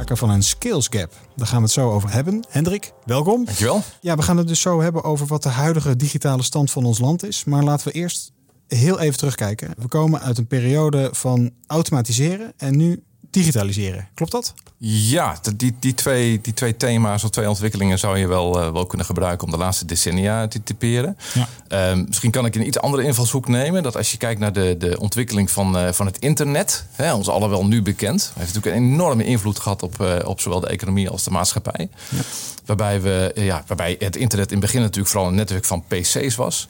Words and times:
sprake 0.00 0.26
van 0.26 0.30
een 0.30 0.42
skills 0.42 0.86
gap. 0.90 1.12
Daar 1.36 1.46
gaan 1.46 1.56
we 1.56 1.62
het 1.62 1.72
zo 1.72 1.90
over 1.90 2.12
hebben. 2.12 2.44
Hendrik, 2.48 2.92
welkom. 3.04 3.44
Dankjewel. 3.44 3.82
Ja, 4.00 4.16
we 4.16 4.22
gaan 4.22 4.36
het 4.36 4.48
dus 4.48 4.60
zo 4.60 4.80
hebben 4.80 5.04
over 5.04 5.26
wat 5.26 5.42
de 5.42 5.48
huidige 5.48 5.96
digitale 5.96 6.42
stand 6.42 6.70
van 6.70 6.84
ons 6.84 6.98
land 6.98 7.24
is. 7.24 7.44
Maar 7.44 7.62
laten 7.62 7.86
we 7.86 7.92
eerst 7.92 8.32
heel 8.68 8.98
even 8.98 9.18
terugkijken. 9.18 9.74
We 9.76 9.88
komen 9.88 10.20
uit 10.20 10.38
een 10.38 10.46
periode 10.46 11.08
van 11.12 11.50
automatiseren 11.66 12.52
en 12.56 12.76
nu 12.76 13.02
digitaliseren. 13.30 14.08
Klopt 14.14 14.32
dat? 14.32 14.54
Ja, 14.82 15.40
die, 15.56 15.76
die, 15.78 15.94
twee, 15.94 16.40
die 16.40 16.54
twee 16.54 16.76
thema's 16.76 17.24
of 17.24 17.30
twee 17.30 17.48
ontwikkelingen 17.48 17.98
zou 17.98 18.18
je 18.18 18.26
wel, 18.26 18.62
uh, 18.62 18.72
wel 18.72 18.86
kunnen 18.86 19.06
gebruiken 19.06 19.46
om 19.46 19.52
de 19.52 19.58
laatste 19.58 19.84
decennia 19.84 20.48
te 20.48 20.62
typeren. 20.62 21.16
Ja. 21.34 21.48
Uh, 21.92 22.04
misschien 22.06 22.30
kan 22.30 22.46
ik 22.46 22.54
een 22.54 22.66
iets 22.66 22.78
andere 22.78 23.02
invalshoek 23.02 23.48
nemen. 23.48 23.82
Dat 23.82 23.96
als 23.96 24.10
je 24.10 24.16
kijkt 24.16 24.40
naar 24.40 24.52
de, 24.52 24.76
de 24.78 25.00
ontwikkeling 25.00 25.50
van, 25.50 25.76
uh, 25.76 25.92
van 25.92 26.06
het 26.06 26.18
internet, 26.18 26.86
hè, 26.92 27.14
ons 27.14 27.28
allen 27.28 27.50
wel 27.50 27.66
nu 27.66 27.82
bekend, 27.82 28.32
heeft 28.34 28.54
natuurlijk 28.54 28.82
een 28.82 28.92
enorme 28.92 29.24
invloed 29.24 29.58
gehad 29.58 29.82
op, 29.82 30.00
uh, 30.00 30.16
op 30.24 30.40
zowel 30.40 30.60
de 30.60 30.68
economie 30.68 31.08
als 31.08 31.24
de 31.24 31.30
maatschappij. 31.30 31.88
Ja. 32.08 32.20
Waarbij, 32.64 33.00
we, 33.00 33.32
ja, 33.34 33.64
waarbij 33.66 33.96
het 33.98 34.16
internet 34.16 34.46
in 34.46 34.56
het 34.56 34.66
begin 34.66 34.80
natuurlijk 34.80 35.10
vooral 35.10 35.28
een 35.28 35.34
netwerk 35.34 35.64
van 35.64 35.84
PC's 35.88 36.36
was. 36.36 36.68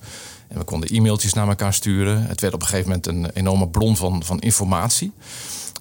En 0.49 0.59
we 0.59 0.65
konden 0.65 0.89
e-mailtjes 0.89 1.33
naar 1.33 1.49
elkaar 1.49 1.75
sturen. 1.75 2.27
Het 2.27 2.41
werd 2.41 2.55
op 2.55 2.61
een 2.61 2.67
gegeven 2.67 2.89
moment 2.89 3.07
een 3.07 3.31
enorme 3.35 3.69
bron 3.69 3.97
van, 3.97 4.23
van 4.25 4.41
informatie. 4.41 5.13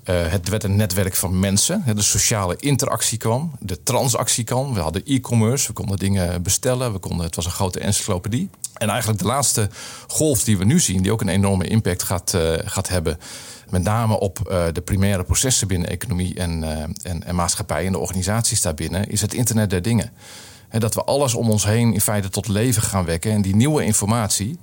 Uh, 0.10 0.28
het 0.28 0.50
werd 0.50 0.64
een 0.64 0.76
netwerk 0.76 1.16
van 1.16 1.40
mensen. 1.40 1.84
De 1.96 2.02
sociale 2.02 2.56
interactie 2.60 3.18
kwam, 3.18 3.52
de 3.60 3.84
transactie 3.84 4.44
kwam. 4.44 4.74
We 4.74 4.80
hadden 4.80 5.06
e-commerce, 5.06 5.68
we 5.68 5.74
konden 5.74 5.98
dingen 5.98 6.42
bestellen. 6.42 6.94
We 6.94 7.00
konden, 7.00 7.26
het 7.26 7.36
was 7.36 7.46
een 7.46 7.52
grote 7.52 7.80
encyclopedie. 7.80 8.50
En 8.74 8.90
eigenlijk 8.90 9.20
de 9.20 9.26
laatste 9.26 9.70
golf 10.08 10.44
die 10.44 10.58
we 10.58 10.66
nu 10.66 10.80
zien, 10.80 11.02
die 11.02 11.12
ook 11.12 11.22
een 11.22 11.30
enorme 11.30 11.68
impact 11.68 12.04
gaat, 12.04 12.34
uh, 12.36 12.54
gaat 12.64 12.88
hebben. 12.88 13.18
Met 13.70 13.84
name 13.84 14.20
op 14.20 14.40
uh, 14.52 14.64
de 14.74 14.82
primaire 14.82 15.24
processen 15.24 15.68
binnen 15.68 15.90
economie 15.90 16.36
en, 16.36 16.64
en, 17.04 17.24
en 17.24 17.36
maatschappij 17.36 17.86
en 17.86 17.92
de 17.92 17.98
organisaties 17.98 18.62
daarbinnen, 18.62 19.10
is 19.10 19.22
het 19.22 19.34
internet 19.34 19.70
der 19.70 19.82
dingen. 19.82 20.12
He, 20.70 20.80
dat 20.80 20.96
we 20.96 21.04
alles 21.04 21.34
om 21.34 21.50
ons 21.50 21.66
heen 21.66 21.94
in 21.94 22.02
feite 22.02 22.30
tot 22.30 22.48
leven 22.48 22.82
gaan 22.82 23.06
wekken. 23.06 23.32
En 23.32 23.42
die 23.42 23.56
nieuwe 23.56 23.84
informatie, 23.84 24.60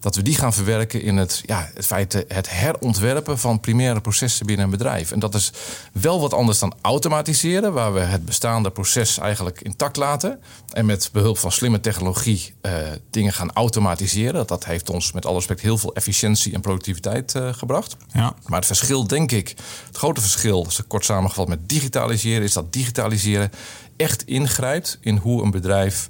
dat 0.00 0.14
we 0.14 0.22
die 0.22 0.34
gaan 0.34 0.52
verwerken 0.52 1.02
in 1.02 1.16
het, 1.16 1.42
ja, 1.46 1.70
het 1.74 1.86
feit 1.86 2.24
het 2.28 2.50
herontwerpen 2.50 3.38
van 3.38 3.60
primaire 3.60 4.00
processen 4.00 4.46
binnen 4.46 4.64
een 4.64 4.70
bedrijf. 4.70 5.12
En 5.12 5.18
dat 5.18 5.34
is 5.34 5.52
wel 5.92 6.20
wat 6.20 6.34
anders 6.34 6.58
dan 6.58 6.74
automatiseren, 6.80 7.72
waar 7.72 7.92
we 7.92 8.00
het 8.00 8.24
bestaande 8.24 8.70
proces 8.70 9.18
eigenlijk 9.18 9.60
intact 9.60 9.96
laten. 9.96 10.40
En 10.72 10.86
met 10.86 11.10
behulp 11.12 11.38
van 11.38 11.52
slimme 11.52 11.80
technologie 11.80 12.54
uh, 12.62 12.72
dingen 13.10 13.32
gaan 13.32 13.52
automatiseren. 13.52 14.46
Dat 14.46 14.64
heeft 14.64 14.90
ons 14.90 15.12
met 15.12 15.26
alle 15.26 15.36
respect 15.36 15.60
heel 15.60 15.78
veel 15.78 15.94
efficiëntie 15.94 16.54
en 16.54 16.60
productiviteit 16.60 17.34
uh, 17.34 17.52
gebracht. 17.52 17.96
Ja. 18.12 18.34
Maar 18.46 18.58
het 18.58 18.66
verschil, 18.66 19.06
denk 19.06 19.32
ik, 19.32 19.54
het 19.86 19.96
grote 19.96 20.20
verschil, 20.20 20.64
dus 20.64 20.80
kort 20.86 21.04
samengevat 21.04 21.48
met 21.48 21.68
digitaliseren, 21.68 22.42
is 22.42 22.52
dat 22.52 22.72
digitaliseren 22.72 23.50
echt 23.96 24.26
ingrijpt 24.26 24.98
in 25.00 25.16
hoe 25.16 25.42
een 25.42 25.50
bedrijf 25.50 26.08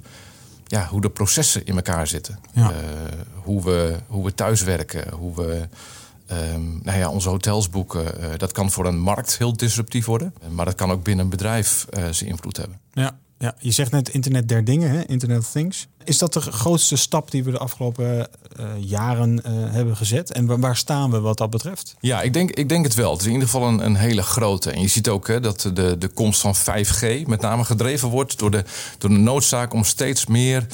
ja, 0.69 0.87
hoe 0.87 1.01
de 1.01 1.09
processen 1.09 1.65
in 1.65 1.75
elkaar 1.75 2.07
zitten. 2.07 2.39
Ja. 2.53 2.71
Uh, 2.71 2.77
hoe, 3.43 3.63
we, 3.63 3.99
hoe 4.07 4.25
we 4.25 4.33
thuiswerken, 4.33 5.13
hoe 5.13 5.35
we 5.35 5.67
um, 6.31 6.79
nou 6.83 6.97
ja, 6.97 7.09
onze 7.09 7.29
hotels 7.29 7.69
boeken. 7.69 8.05
Uh, 8.19 8.29
dat 8.37 8.51
kan 8.51 8.71
voor 8.71 8.85
een 8.85 8.99
markt 8.99 9.37
heel 9.37 9.57
disruptief 9.57 10.05
worden. 10.05 10.33
Maar 10.49 10.65
dat 10.65 10.75
kan 10.75 10.91
ook 10.91 11.03
binnen 11.03 11.23
een 11.23 11.31
bedrijf 11.31 11.85
uh, 11.89 12.03
zijn 12.09 12.29
invloed 12.29 12.57
hebben. 12.57 12.79
Ja. 12.93 13.17
Ja, 13.41 13.55
je 13.59 13.71
zegt 13.71 13.91
net 13.91 14.09
internet 14.09 14.49
der 14.49 14.63
dingen, 14.63 14.89
hè? 14.89 15.05
internet 15.05 15.37
of 15.37 15.51
things. 15.51 15.87
Is 16.03 16.17
dat 16.17 16.33
de 16.33 16.41
grootste 16.41 16.95
stap 16.95 17.31
die 17.31 17.43
we 17.43 17.51
de 17.51 17.57
afgelopen 17.57 18.05
uh, 18.59 18.65
jaren 18.79 19.33
uh, 19.33 19.41
hebben 19.45 19.97
gezet? 19.97 20.31
En 20.31 20.59
waar 20.59 20.75
staan 20.75 21.11
we 21.11 21.19
wat 21.19 21.37
dat 21.37 21.49
betreft? 21.49 21.95
Ja, 21.99 22.21
ik 22.21 22.33
denk, 22.33 22.51
ik 22.51 22.69
denk 22.69 22.85
het 22.85 22.93
wel. 22.93 23.11
Het 23.11 23.19
is 23.19 23.27
in 23.27 23.33
ieder 23.33 23.47
geval 23.47 23.67
een, 23.67 23.85
een 23.85 23.95
hele 23.95 24.21
grote. 24.21 24.71
En 24.71 24.81
je 24.81 24.87
ziet 24.87 25.09
ook 25.09 25.27
hè, 25.27 25.39
dat 25.39 25.69
de, 25.73 25.97
de 25.97 26.07
komst 26.07 26.41
van 26.41 26.55
5G 26.55 27.25
met 27.25 27.41
name 27.41 27.63
gedreven 27.63 28.09
wordt 28.09 28.39
door 28.39 28.51
de, 28.51 28.63
door 28.97 29.09
de 29.09 29.15
noodzaak 29.15 29.73
om 29.73 29.83
steeds 29.83 30.25
meer 30.25 30.67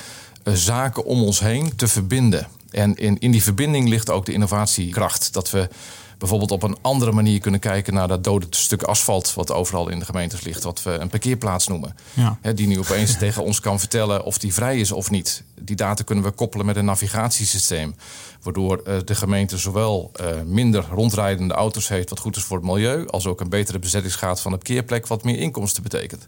uh, 0.44 0.53
zaken 0.53 1.05
om 1.05 1.23
ons 1.23 1.39
heen 1.39 1.75
te 1.75 1.88
verbinden. 1.88 2.47
En 2.72 2.95
in, 2.95 3.19
in 3.19 3.31
die 3.31 3.44
verbinding 3.44 3.89
ligt 3.89 4.09
ook 4.09 4.25
de 4.25 4.34
innovatiekracht. 4.34 5.34
Dat 5.34 5.51
we 5.51 5.69
bijvoorbeeld 6.17 6.51
op 6.51 6.63
een 6.63 6.77
andere 6.81 7.11
manier 7.11 7.39
kunnen 7.39 7.59
kijken 7.59 7.93
naar 7.93 8.07
dat 8.07 8.23
dode 8.23 8.47
stuk 8.49 8.83
asfalt 8.83 9.33
wat 9.33 9.51
overal 9.51 9.89
in 9.89 9.99
de 9.99 10.05
gemeentes 10.05 10.41
ligt, 10.41 10.63
wat 10.63 10.83
we 10.83 10.91
een 10.91 11.09
parkeerplaats 11.09 11.67
noemen. 11.67 11.95
Ja. 12.13 12.37
He, 12.41 12.53
die 12.53 12.67
nu 12.67 12.79
opeens 12.79 13.17
tegen 13.25 13.43
ons 13.43 13.59
kan 13.59 13.79
vertellen 13.79 14.23
of 14.23 14.37
die 14.37 14.53
vrij 14.53 14.79
is 14.79 14.91
of 14.91 15.09
niet. 15.09 15.43
Die 15.61 15.75
data 15.75 16.03
kunnen 16.03 16.23
we 16.23 16.31
koppelen 16.31 16.65
met 16.65 16.75
een 16.75 16.85
navigatiesysteem, 16.85 17.95
waardoor 18.41 18.81
uh, 18.87 18.95
de 19.05 19.15
gemeente 19.15 19.57
zowel 19.57 20.11
uh, 20.21 20.27
minder 20.45 20.85
rondrijdende 20.91 21.53
auto's 21.53 21.87
heeft, 21.87 22.09
wat 22.09 22.19
goed 22.19 22.35
is 22.35 22.43
voor 22.43 22.57
het 22.57 22.65
milieu, 22.65 23.07
als 23.07 23.27
ook 23.27 23.41
een 23.41 23.49
betere 23.49 23.79
bezettingsgraad 23.79 24.41
van 24.41 24.51
de 24.51 24.57
parkeerplek, 24.57 25.07
wat 25.07 25.23
meer 25.23 25.39
inkomsten 25.39 25.83
betekent. 25.83 26.27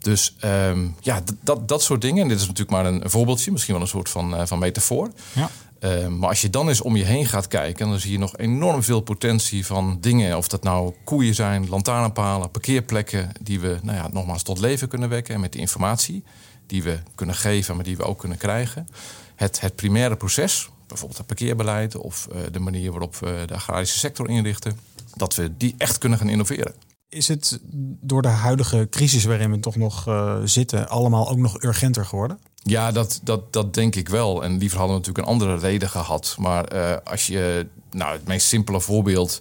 Dus 0.00 0.36
um, 0.44 0.94
ja, 1.00 1.22
dat, 1.40 1.68
dat 1.68 1.82
soort 1.82 2.00
dingen. 2.00 2.22
En 2.22 2.28
dit 2.28 2.40
is 2.40 2.46
natuurlijk 2.46 2.70
maar 2.70 2.86
een, 2.86 3.02
voorbeeldje, 3.04 3.52
misschien 3.52 3.74
wel 3.74 3.82
een 3.82 3.88
soort 3.88 4.08
van, 4.08 4.34
uh, 4.34 4.42
van 4.44 4.58
metafoor. 4.58 5.10
Ja. 5.32 5.50
Uh, 5.80 6.06
maar 6.06 6.28
als 6.28 6.40
je 6.40 6.50
dan 6.50 6.68
eens 6.68 6.80
om 6.80 6.96
je 6.96 7.04
heen 7.04 7.26
gaat 7.26 7.48
kijken, 7.48 7.88
dan 7.88 7.98
zie 7.98 8.12
je 8.12 8.18
nog 8.18 8.36
enorm 8.36 8.82
veel 8.82 9.00
potentie 9.00 9.66
van 9.66 9.98
dingen. 10.00 10.36
Of 10.36 10.48
dat 10.48 10.62
nou 10.62 10.94
koeien 11.04 11.34
zijn, 11.34 11.68
lantaarnpalen, 11.68 12.50
parkeerplekken, 12.50 13.30
die 13.40 13.60
we 13.60 13.78
nou 13.82 13.96
ja, 13.96 14.08
nogmaals 14.12 14.42
tot 14.42 14.58
leven 14.58 14.88
kunnen 14.88 15.08
wekken. 15.08 15.34
En 15.34 15.40
met 15.40 15.52
de 15.52 15.58
informatie 15.58 16.24
die 16.66 16.82
we 16.82 16.98
kunnen 17.14 17.34
geven, 17.34 17.74
maar 17.74 17.84
die 17.84 17.96
we 17.96 18.02
ook 18.02 18.18
kunnen 18.18 18.38
krijgen. 18.38 18.88
Het, 19.34 19.60
het 19.60 19.76
primaire 19.76 20.16
proces, 20.16 20.68
bijvoorbeeld 20.86 21.18
het 21.18 21.26
parkeerbeleid 21.26 21.96
of 21.96 22.28
uh, 22.32 22.40
de 22.52 22.60
manier 22.60 22.90
waarop 22.90 23.16
we 23.16 23.42
de 23.46 23.54
agrarische 23.54 23.98
sector 23.98 24.28
inrichten, 24.28 24.78
dat 25.14 25.34
we 25.34 25.56
die 25.56 25.74
echt 25.78 25.98
kunnen 25.98 26.18
gaan 26.18 26.28
innoveren. 26.28 26.74
Is 27.08 27.28
het 27.28 27.60
door 28.00 28.22
de 28.22 28.28
huidige 28.28 28.86
crisis 28.90 29.24
waarin 29.24 29.50
we 29.50 29.60
toch 29.60 29.76
nog 29.76 30.08
uh, 30.08 30.36
zitten, 30.44 30.88
allemaal 30.88 31.30
ook 31.30 31.38
nog 31.38 31.62
urgenter 31.62 32.06
geworden? 32.06 32.38
Ja, 32.62 32.92
dat, 32.92 33.20
dat, 33.22 33.52
dat 33.52 33.74
denk 33.74 33.94
ik 33.94 34.08
wel. 34.08 34.44
En 34.44 34.58
liever 34.58 34.78
hadden 34.78 34.96
we 34.96 35.02
natuurlijk 35.02 35.26
een 35.26 35.32
andere 35.32 35.58
reden 35.58 35.88
gehad. 35.88 36.34
Maar 36.38 36.74
uh, 36.74 36.96
als 37.04 37.26
je, 37.26 37.66
nou, 37.90 38.12
het 38.12 38.26
meest 38.26 38.46
simpele 38.46 38.80
voorbeeld 38.80 39.38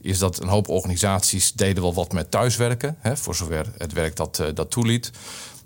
is 0.00 0.18
dat 0.18 0.42
een 0.42 0.48
hoop 0.48 0.68
organisaties 0.68 1.52
deden 1.52 1.82
wel 1.82 1.94
wat 1.94 2.12
met 2.12 2.30
thuiswerken. 2.30 2.96
Hè, 2.98 3.16
voor 3.16 3.34
zover 3.34 3.72
het 3.78 3.92
werk 3.92 4.16
dat, 4.16 4.38
uh, 4.38 4.46
dat 4.54 4.70
toeliet. 4.70 5.10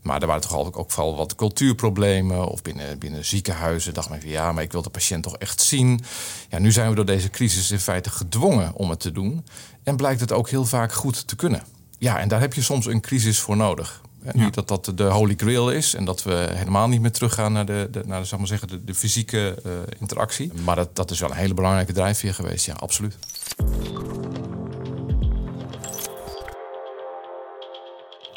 Maar 0.03 0.21
er 0.21 0.27
waren 0.27 0.43
toch 0.43 0.57
ook, 0.57 0.79
ook 0.79 0.91
vooral 0.91 1.17
wat 1.17 1.35
cultuurproblemen. 1.35 2.47
Of 2.47 2.63
binnen, 2.63 2.99
binnen 2.99 3.25
ziekenhuizen 3.25 3.95
dacht 3.95 4.11
men 4.11 4.21
van 4.21 4.31
ja, 4.31 4.53
maar 4.53 4.63
ik 4.63 4.73
wil 4.73 4.83
de 4.83 4.91
patiënt 4.91 5.23
toch 5.23 5.37
echt 5.37 5.61
zien. 5.61 6.05
Ja, 6.49 6.59
nu 6.59 6.73
zijn 6.73 6.89
we 6.89 6.95
door 6.95 7.05
deze 7.05 7.31
crisis 7.31 7.71
in 7.71 7.81
feite 7.81 8.11
gedwongen 8.11 8.75
om 8.75 8.91
het 8.91 9.01
te 9.01 9.13
doen. 9.13 9.45
En 9.83 9.97
blijkt 9.97 10.21
het 10.21 10.33
ook 10.33 10.49
heel 10.49 10.65
vaak 10.65 10.93
goed 10.93 11.29
te 11.29 11.37
kunnen. 11.37 11.63
Ja, 11.99 12.19
en 12.19 12.29
daar 12.29 12.41
heb 12.41 12.55
je 12.55 12.63
soms 12.63 12.87
een 12.87 13.01
crisis 13.01 13.39
voor 13.39 13.57
nodig. 13.57 14.01
Ja. 14.23 14.31
Niet 14.45 14.55
dat 14.55 14.69
dat 14.69 14.93
de 14.95 15.05
holy 15.05 15.35
grail 15.37 15.71
is 15.71 15.95
en 15.95 16.05
dat 16.05 16.23
we 16.23 16.49
helemaal 16.53 16.89
niet 16.89 17.01
meer 17.01 17.13
teruggaan 17.13 17.53
naar 17.53 17.67
de, 17.67 17.89
de, 17.91 18.03
naar 18.07 18.21
de, 18.21 18.27
zeg 18.27 18.39
maar 18.39 18.49
zeggen, 18.49 18.69
de, 18.69 18.85
de 18.85 18.95
fysieke 18.95 19.63
uh, 19.67 19.73
interactie. 19.99 20.53
Maar 20.65 20.77
dat, 20.77 20.97
dat 20.97 21.11
is 21.11 21.21
wel 21.21 21.31
een 21.31 21.37
hele 21.37 21.55
belangrijke 21.55 21.93
drijfveer 21.93 22.35
geweest, 22.35 22.67
ja, 22.67 22.75
absoluut. 22.75 23.17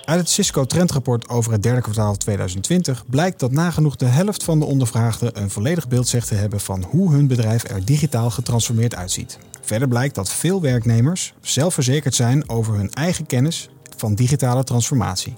Uit 0.06 0.20
het 0.20 0.30
Cisco 0.30 0.66
trendrapport 0.66 1.30
over 1.30 1.52
het 1.52 1.64
derde 1.64 1.82
kwartaal 1.82 2.16
2020 2.16 3.04
blijkt 3.10 3.40
dat 3.40 3.52
nagenoeg 3.52 3.96
de 3.96 4.06
helft 4.06 4.44
van 4.44 4.60
de 4.60 4.66
ondervraagden 4.66 5.42
een 5.42 5.50
volledig 5.50 5.88
beeld 5.88 6.08
zegt 6.08 6.28
te 6.28 6.36
hebben 6.36 6.60
van 6.60 6.84
hoe 6.84 7.12
hun 7.12 7.28
bedrijf 7.28 7.70
er 7.70 7.86
digitaal 7.86 8.30
getransformeerd 8.30 8.96
uitziet. 8.96 9.38
Verder 9.62 9.88
blijkt 9.88 10.16
dat 10.16 10.30
veel 10.30 10.62
werknemers 10.62 11.34
zelfverzekerd 11.42 12.16
zijn 12.16 12.50
over 12.50 12.74
hun 12.74 12.92
eigen 12.92 13.26
kennis 13.26 13.70
van 14.02 14.16
digitale 14.16 14.64
transformatie. 14.64 15.38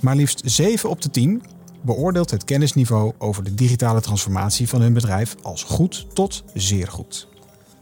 Maar 0.00 0.16
liefst 0.16 0.40
7 0.44 0.90
op 0.90 1.02
de 1.02 1.10
10 1.10 1.42
beoordeelt 1.82 2.30
het 2.30 2.44
kennisniveau 2.44 3.12
over 3.18 3.44
de 3.44 3.54
digitale 3.54 4.00
transformatie 4.00 4.68
van 4.68 4.80
hun 4.80 4.92
bedrijf 4.92 5.34
als 5.42 5.62
goed 5.62 6.06
tot 6.14 6.44
zeer 6.54 6.88
goed. 6.88 7.28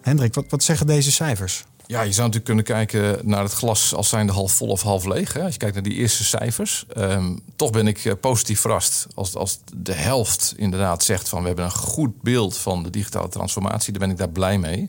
Hendrik, 0.00 0.34
wat, 0.34 0.44
wat 0.48 0.62
zeggen 0.62 0.86
deze 0.86 1.12
cijfers? 1.12 1.64
Ja, 1.86 2.02
je 2.02 2.12
zou 2.12 2.30
natuurlijk 2.30 2.44
kunnen 2.44 2.64
kijken 2.64 3.28
naar 3.28 3.42
het 3.42 3.52
glas 3.52 3.94
als 3.94 4.08
zijnde 4.08 4.32
half 4.32 4.52
vol 4.52 4.68
of 4.68 4.82
half 4.82 5.04
leeg. 5.04 5.38
Als 5.38 5.52
je 5.52 5.58
kijkt 5.58 5.74
naar 5.74 5.84
die 5.84 5.94
eerste 5.94 6.24
cijfers. 6.24 6.86
Um, 6.96 7.42
toch 7.56 7.70
ben 7.70 7.86
ik 7.86 8.04
uh, 8.04 8.12
positief 8.20 8.60
verrast. 8.60 9.06
Als, 9.14 9.34
als 9.34 9.60
de 9.76 9.92
helft 9.92 10.54
inderdaad 10.56 11.02
zegt 11.02 11.28
van 11.28 11.40
we 11.40 11.46
hebben 11.46 11.64
een 11.64 11.70
goed 11.70 12.22
beeld 12.22 12.56
van 12.56 12.82
de 12.82 12.90
digitale 12.90 13.28
transformatie, 13.28 13.92
dan 13.92 14.00
ben 14.00 14.10
ik 14.10 14.16
daar 14.16 14.30
blij 14.30 14.58
mee. 14.58 14.88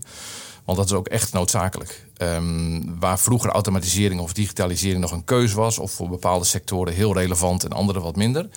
Want 0.65 0.77
dat 0.77 0.87
is 0.87 0.93
ook 0.93 1.07
echt 1.07 1.33
noodzakelijk. 1.33 2.04
Um, 2.21 2.99
waar 2.99 3.19
vroeger 3.19 3.49
automatisering 3.49 4.21
of 4.21 4.33
digitalisering 4.33 5.01
nog 5.01 5.11
een 5.11 5.23
keuze 5.23 5.55
was, 5.55 5.79
of 5.79 5.91
voor 5.91 6.09
bepaalde 6.09 6.45
sectoren 6.45 6.93
heel 6.93 7.13
relevant 7.13 7.63
en 7.63 7.71
andere 7.71 7.99
wat 7.99 8.15
minder, 8.15 8.49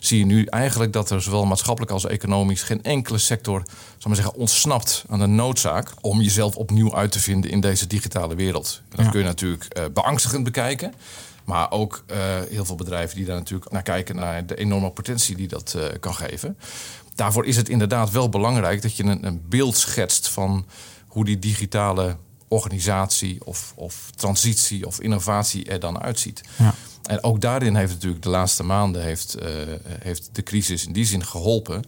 zie 0.00 0.18
je 0.18 0.24
nu 0.24 0.44
eigenlijk 0.44 0.92
dat 0.92 1.10
er 1.10 1.22
zowel 1.22 1.46
maatschappelijk 1.46 1.92
als 1.92 2.06
economisch 2.06 2.62
geen 2.62 2.82
enkele 2.82 3.18
sector 3.18 3.62
zal 3.66 4.10
maar 4.10 4.16
zeggen, 4.16 4.34
ontsnapt 4.34 5.04
aan 5.08 5.18
de 5.18 5.26
noodzaak 5.26 5.92
om 6.00 6.20
jezelf 6.20 6.56
opnieuw 6.56 6.94
uit 6.94 7.12
te 7.12 7.20
vinden 7.20 7.50
in 7.50 7.60
deze 7.60 7.86
digitale 7.86 8.34
wereld. 8.34 8.82
Dat 8.88 9.04
ja. 9.04 9.10
kun 9.10 9.20
je 9.20 9.26
natuurlijk 9.26 9.78
uh, 9.78 9.84
beangstigend 9.92 10.44
bekijken. 10.44 10.94
Maar 11.44 11.70
ook 11.70 12.04
uh, 12.10 12.16
heel 12.48 12.64
veel 12.64 12.74
bedrijven 12.74 13.16
die 13.16 13.24
daar 13.24 13.36
natuurlijk 13.36 13.70
naar 13.70 13.82
kijken, 13.82 14.16
naar 14.16 14.46
de 14.46 14.56
enorme 14.56 14.90
potentie 14.90 15.36
die 15.36 15.48
dat 15.48 15.74
uh, 15.76 15.84
kan 16.00 16.14
geven. 16.14 16.58
Daarvoor 17.14 17.46
is 17.46 17.56
het 17.56 17.68
inderdaad 17.68 18.10
wel 18.10 18.28
belangrijk 18.28 18.82
dat 18.82 18.96
je 18.96 19.04
een, 19.04 19.26
een 19.26 19.42
beeld 19.48 19.76
schetst 19.76 20.28
van 20.28 20.66
hoe 21.06 21.24
die 21.24 21.38
digitale 21.38 22.16
organisatie 22.50 23.38
of, 23.44 23.72
of 23.76 24.10
transitie 24.14 24.86
of 24.86 25.00
innovatie 25.00 25.64
er 25.64 25.80
dan 25.80 26.00
uitziet. 26.00 26.42
Ja. 26.58 26.74
En 27.02 27.22
ook 27.22 27.40
daarin 27.40 27.74
heeft 27.74 27.92
natuurlijk 27.92 28.22
de 28.22 28.28
laatste 28.28 28.62
maanden 28.62 29.02
heeft, 29.02 29.36
uh, 29.42 29.48
heeft 30.02 30.28
de 30.32 30.42
crisis 30.42 30.86
in 30.86 30.92
die 30.92 31.04
zin 31.04 31.24
geholpen 31.24 31.84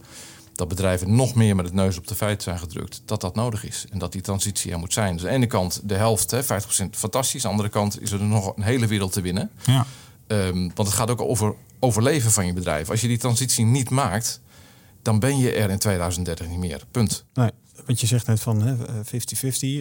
dat 0.54 0.68
bedrijven 0.68 1.14
nog 1.14 1.34
meer 1.34 1.56
met 1.56 1.64
het 1.64 1.74
neus 1.74 1.98
op 1.98 2.06
de 2.06 2.14
feiten 2.14 2.42
zijn 2.42 2.58
gedrukt 2.58 3.02
dat 3.04 3.20
dat 3.20 3.34
nodig 3.34 3.64
is. 3.64 3.84
En 3.90 3.98
dat 3.98 4.12
die 4.12 4.20
transitie 4.20 4.72
er 4.72 4.78
moet 4.78 4.92
zijn. 4.92 5.12
Dus 5.12 5.22
aan 5.22 5.28
de 5.28 5.34
ene 5.34 5.46
kant 5.46 5.80
de 5.84 5.94
helft, 5.94 6.30
hè, 6.30 6.42
50% 6.42 6.96
fantastisch. 6.96 7.44
Aan 7.44 7.50
de 7.50 7.56
andere 7.56 7.68
kant 7.68 8.00
is 8.00 8.10
er 8.10 8.22
nog 8.22 8.56
een 8.56 8.62
hele 8.62 8.86
wereld 8.86 9.12
te 9.12 9.20
winnen. 9.20 9.50
Ja. 9.64 9.86
Um, 10.26 10.72
want 10.74 10.88
het 10.88 10.96
gaat 10.96 11.10
ook 11.10 11.20
over 11.20 11.54
overleven 11.78 12.30
van 12.30 12.46
je 12.46 12.52
bedrijf. 12.52 12.90
Als 12.90 13.00
je 13.00 13.08
die 13.08 13.18
transitie 13.18 13.64
niet 13.64 13.90
maakt, 13.90 14.40
dan 15.02 15.18
ben 15.18 15.38
je 15.38 15.52
er 15.52 15.70
in 15.70 15.78
2030 15.78 16.48
niet 16.48 16.58
meer. 16.58 16.84
Punt. 16.90 17.24
Nee. 17.34 17.50
Want 17.86 18.00
je 18.00 18.06
zegt 18.06 18.26
net 18.26 18.40
van 18.40 18.78
50-50. 18.78 18.80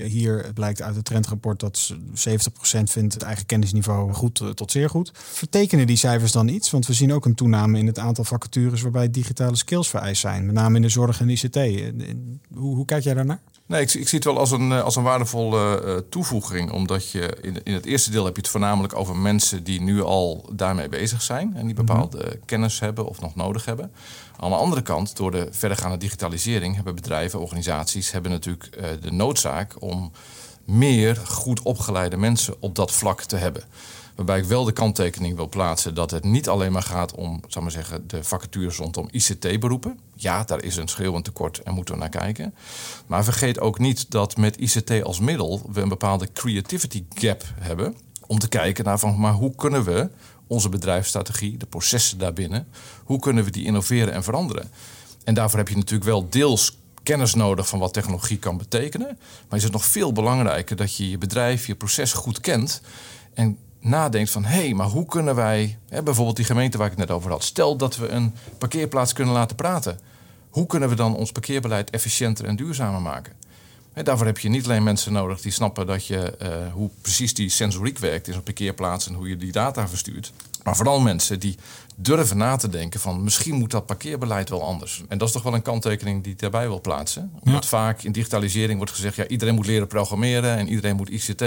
Hier 0.05 0.51
blijkt 0.53 0.81
uit 0.81 0.95
het 0.95 1.05
trendrapport 1.05 1.59
dat 1.59 1.93
70% 1.93 2.83
vindt 2.83 3.13
het 3.13 3.23
eigen 3.23 3.45
kennisniveau 3.45 4.13
goed 4.13 4.39
eh, 4.39 4.49
tot 4.49 4.71
zeer 4.71 4.89
goed. 4.89 5.11
Vertekenen 5.13 5.87
die 5.87 5.97
cijfers 5.97 6.31
dan 6.31 6.47
iets? 6.47 6.71
Want 6.71 6.87
we 6.87 6.93
zien 6.93 7.13
ook 7.13 7.25
een 7.25 7.35
toename 7.35 7.77
in 7.77 7.87
het 7.87 7.99
aantal 7.99 8.23
vacatures 8.23 8.81
waarbij 8.81 9.11
digitale 9.11 9.55
skills 9.55 9.89
vereist 9.89 10.21
zijn. 10.21 10.45
Met 10.45 10.55
name 10.55 10.75
in 10.75 10.81
de 10.81 10.89
zorg 10.89 11.19
en 11.19 11.29
ICT. 11.29 11.55
Eh, 11.55 11.91
hoe, 12.53 12.75
hoe 12.75 12.85
kijk 12.85 13.03
jij 13.03 13.13
daarnaar? 13.13 13.41
Nee, 13.65 13.81
ik, 13.81 13.93
ik, 13.93 14.07
zie 14.07 14.17
het 14.17 14.27
wel 14.27 14.39
als 14.39 14.51
een, 14.51 14.71
eh, 14.71 14.83
als 14.83 14.95
een 14.95 15.03
waardevolle 15.03 15.83
uh, 15.85 15.95
toevoeging. 16.09 16.71
Omdat 16.71 17.11
je 17.11 17.37
in, 17.41 17.63
in 17.63 17.73
het 17.73 17.85
eerste 17.85 18.11
deel 18.11 18.25
heb 18.25 18.35
je 18.35 18.41
het 18.41 18.49
voornamelijk 18.49 18.95
over 18.95 19.15
mensen 19.15 19.63
die 19.63 19.81
nu 19.81 20.01
al 20.01 20.49
daarmee 20.53 20.89
bezig 20.89 21.21
zijn. 21.21 21.55
En 21.55 21.65
die 21.65 21.75
mhm. 21.75 21.85
bepaalde 21.85 22.39
kennis 22.45 22.79
hebben 22.79 23.05
of 23.05 23.21
nog 23.21 23.35
nodig 23.35 23.65
hebben. 23.65 23.91
Aan 24.41 24.49
de 24.49 24.55
andere 24.55 24.81
kant, 24.81 25.15
door 25.15 25.31
de 25.31 25.47
verdergaande 25.51 25.97
digitalisering, 25.97 26.75
hebben 26.75 26.95
bedrijven, 26.95 27.39
organisaties 27.39 28.11
hebben 28.11 28.31
natuurlijk 28.31 28.77
uh, 28.77 28.85
de 29.01 29.11
noodzaak 29.11 29.81
om 29.81 30.11
meer 30.65 31.15
goed 31.15 31.61
opgeleide 31.61 32.17
mensen 32.17 32.55
op 32.59 32.75
dat 32.75 32.91
vlak 32.91 33.21
te 33.21 33.35
hebben. 33.35 33.63
Waarbij 34.15 34.37
ik 34.37 34.45
wel 34.45 34.63
de 34.63 34.71
kanttekening 34.71 35.35
wil 35.35 35.49
plaatsen 35.49 35.95
dat 35.95 36.11
het 36.11 36.23
niet 36.23 36.49
alleen 36.49 36.71
maar 36.71 36.83
gaat 36.83 37.15
om 37.15 37.41
zal 37.47 37.61
maar 37.61 37.71
zeggen, 37.71 38.07
de 38.07 38.23
vacatures 38.23 38.77
rondom 38.77 39.07
ICT-beroepen. 39.11 39.99
Ja, 40.15 40.43
daar 40.43 40.63
is 40.63 40.75
een 40.75 40.87
schreeuwend 40.87 41.25
tekort 41.25 41.59
en 41.59 41.73
moeten 41.73 41.93
we 41.93 41.99
naar 41.99 42.09
kijken. 42.09 42.53
Maar 43.07 43.23
vergeet 43.23 43.59
ook 43.59 43.79
niet 43.79 44.11
dat 44.11 44.37
met 44.37 44.57
ICT 44.57 45.03
als 45.03 45.19
middel 45.19 45.61
we 45.71 45.81
een 45.81 45.89
bepaalde 45.89 46.31
creativity 46.33 47.03
gap 47.09 47.43
hebben. 47.59 47.95
Om 48.27 48.39
te 48.39 48.49
kijken 48.49 48.85
naar 48.85 48.99
van, 48.99 49.19
maar 49.19 49.33
hoe 49.33 49.55
kunnen 49.55 49.83
we 49.83 50.09
onze 50.51 50.69
bedrijfsstrategie, 50.69 51.57
de 51.57 51.65
processen 51.65 52.17
daarbinnen, 52.17 52.67
hoe 53.03 53.19
kunnen 53.19 53.43
we 53.43 53.51
die 53.51 53.65
innoveren 53.65 54.13
en 54.13 54.23
veranderen? 54.23 54.71
En 55.23 55.33
daarvoor 55.33 55.59
heb 55.59 55.67
je 55.67 55.75
natuurlijk 55.75 56.09
wel 56.09 56.29
deels 56.29 56.77
kennis 57.03 57.33
nodig 57.33 57.67
van 57.67 57.79
wat 57.79 57.93
technologie 57.93 58.37
kan 58.37 58.57
betekenen. 58.57 59.17
Maar 59.49 59.57
is 59.57 59.63
het 59.63 59.73
nog 59.73 59.85
veel 59.85 60.11
belangrijker 60.11 60.75
dat 60.75 60.95
je 60.95 61.09
je 61.09 61.17
bedrijf, 61.17 61.67
je 61.67 61.75
proces 61.75 62.13
goed 62.13 62.39
kent. 62.39 62.81
En 63.33 63.57
nadenkt 63.79 64.31
van 64.31 64.45
hé, 64.45 64.59
hey, 64.59 64.73
maar 64.73 64.87
hoe 64.87 65.05
kunnen 65.05 65.35
wij, 65.35 65.77
hè, 65.89 66.03
bijvoorbeeld 66.03 66.35
die 66.35 66.45
gemeente 66.45 66.77
waar 66.77 66.91
ik 66.91 66.97
net 66.97 67.11
over 67.11 67.31
had, 67.31 67.43
stel 67.43 67.75
dat 67.77 67.97
we 67.97 68.07
een 68.07 68.33
parkeerplaats 68.57 69.13
kunnen 69.13 69.33
laten 69.33 69.55
praten. 69.55 69.99
Hoe 70.49 70.65
kunnen 70.65 70.89
we 70.89 70.95
dan 70.95 71.15
ons 71.15 71.31
parkeerbeleid 71.31 71.89
efficiënter 71.89 72.45
en 72.45 72.55
duurzamer 72.55 73.01
maken? 73.01 73.33
Hè, 73.93 74.03
daarvoor 74.03 74.25
heb 74.25 74.39
je 74.39 74.49
niet 74.49 74.65
alleen 74.65 74.83
mensen 74.83 75.13
nodig 75.13 75.41
die 75.41 75.51
snappen 75.51 75.87
dat 75.87 76.05
je, 76.05 76.37
uh, 76.41 76.73
hoe 76.73 76.89
precies 77.01 77.33
die 77.33 77.49
sensoriek 77.49 77.97
werkt 77.97 78.27
in 78.27 78.33
zo'n 78.33 78.43
parkeerplaats 78.43 79.07
en 79.07 79.13
hoe 79.13 79.29
je 79.29 79.37
die 79.37 79.51
data 79.51 79.87
verstuurt. 79.87 80.31
Maar 80.63 80.75
vooral 80.75 80.99
mensen 80.99 81.39
die 81.39 81.57
durven 81.95 82.37
na 82.37 82.55
te 82.55 82.69
denken 82.69 82.99
van 82.99 83.23
misschien 83.23 83.55
moet 83.55 83.71
dat 83.71 83.85
parkeerbeleid 83.85 84.49
wel 84.49 84.63
anders. 84.63 85.03
En 85.07 85.17
dat 85.17 85.27
is 85.27 85.33
toch 85.33 85.43
wel 85.43 85.53
een 85.53 85.61
kanttekening 85.61 86.23
die 86.23 86.33
ik 86.33 86.39
daarbij 86.39 86.67
wil 86.67 86.81
plaatsen. 86.81 87.31
Omdat 87.43 87.65
vaak 87.65 88.03
in 88.03 88.11
digitalisering 88.11 88.77
wordt 88.77 88.93
gezegd, 88.93 89.15
ja, 89.15 89.27
iedereen 89.27 89.55
moet 89.55 89.65
leren 89.65 89.87
programmeren 89.87 90.57
en 90.57 90.67
iedereen 90.67 90.95
moet 90.95 91.09
ICT 91.09 91.43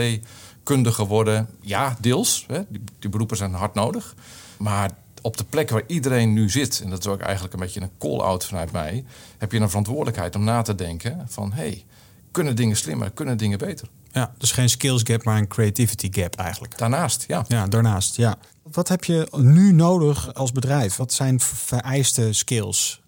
kundiger 0.62 1.06
worden. 1.06 1.48
Ja, 1.60 1.96
deels. 2.00 2.44
Hè. 2.48 2.62
Die, 2.68 2.82
die, 2.98 3.10
beroepen 3.10 3.36
zijn 3.36 3.54
hard 3.54 3.74
nodig. 3.74 4.14
Maar 4.56 4.90
op 5.22 5.36
de 5.36 5.44
plek 5.44 5.70
waar 5.70 5.84
iedereen 5.86 6.32
nu 6.32 6.50
zit, 6.50 6.80
en 6.84 6.90
dat 6.90 6.98
is 6.98 7.06
ook 7.06 7.20
eigenlijk 7.20 7.54
een 7.54 7.60
beetje 7.60 7.80
een 7.80 7.90
call-out 7.98 8.44
vanuit 8.44 8.72
mij, 8.72 9.04
heb 9.38 9.52
je 9.52 9.58
een 9.58 9.68
verantwoordelijkheid 9.68 10.36
om 10.36 10.44
na 10.44 10.62
te 10.62 10.74
denken 10.74 11.26
van 11.28 11.52
hey, 11.52 11.84
kunnen 12.34 12.56
dingen 12.56 12.76
slimmer, 12.76 13.10
kunnen 13.10 13.36
dingen 13.36 13.58
beter. 13.58 13.88
Ja, 14.12 14.34
dus 14.38 14.52
geen 14.52 14.68
skills 14.68 15.00
gap, 15.04 15.24
maar 15.24 15.38
een 15.38 15.48
creativity 15.48 16.08
gap 16.10 16.34
eigenlijk. 16.34 16.78
Daarnaast, 16.78 17.24
ja. 17.26 17.44
Ja, 17.48 17.66
daarnaast, 17.66 18.16
ja. 18.16 18.38
Wat 18.62 18.88
heb 18.88 19.04
je 19.04 19.28
nu 19.36 19.72
nodig 19.72 20.34
als 20.34 20.52
bedrijf? 20.52 20.96
Wat 20.96 21.12
zijn 21.12 21.40
vereiste 21.40 22.32
skills? 22.32 23.02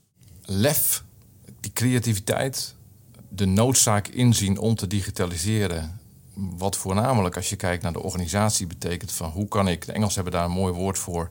Lef, 0.45 1.05
die 1.61 1.73
creativiteit, 1.73 2.75
de 3.29 3.47
noodzaak 3.47 4.09
inzien 4.09 4.59
om 4.59 4.75
te 4.75 4.87
digitaliseren. 4.87 6.01
Wat 6.35 6.77
voornamelijk 6.77 7.37
als 7.37 7.49
je 7.49 7.57
kijkt 7.57 7.83
naar 7.83 7.93
de 7.93 8.03
organisatie 8.03 8.67
betekent 8.67 9.13
van 9.13 9.31
hoe 9.31 9.49
kan 9.49 9.69
ik, 9.69 9.87
de 9.87 9.93
Engels 9.93 10.15
hebben 10.15 10.33
daar 10.33 10.45
een 10.45 10.51
mooi 10.51 10.73
woord 10.73 10.99
voor, 10.99 11.31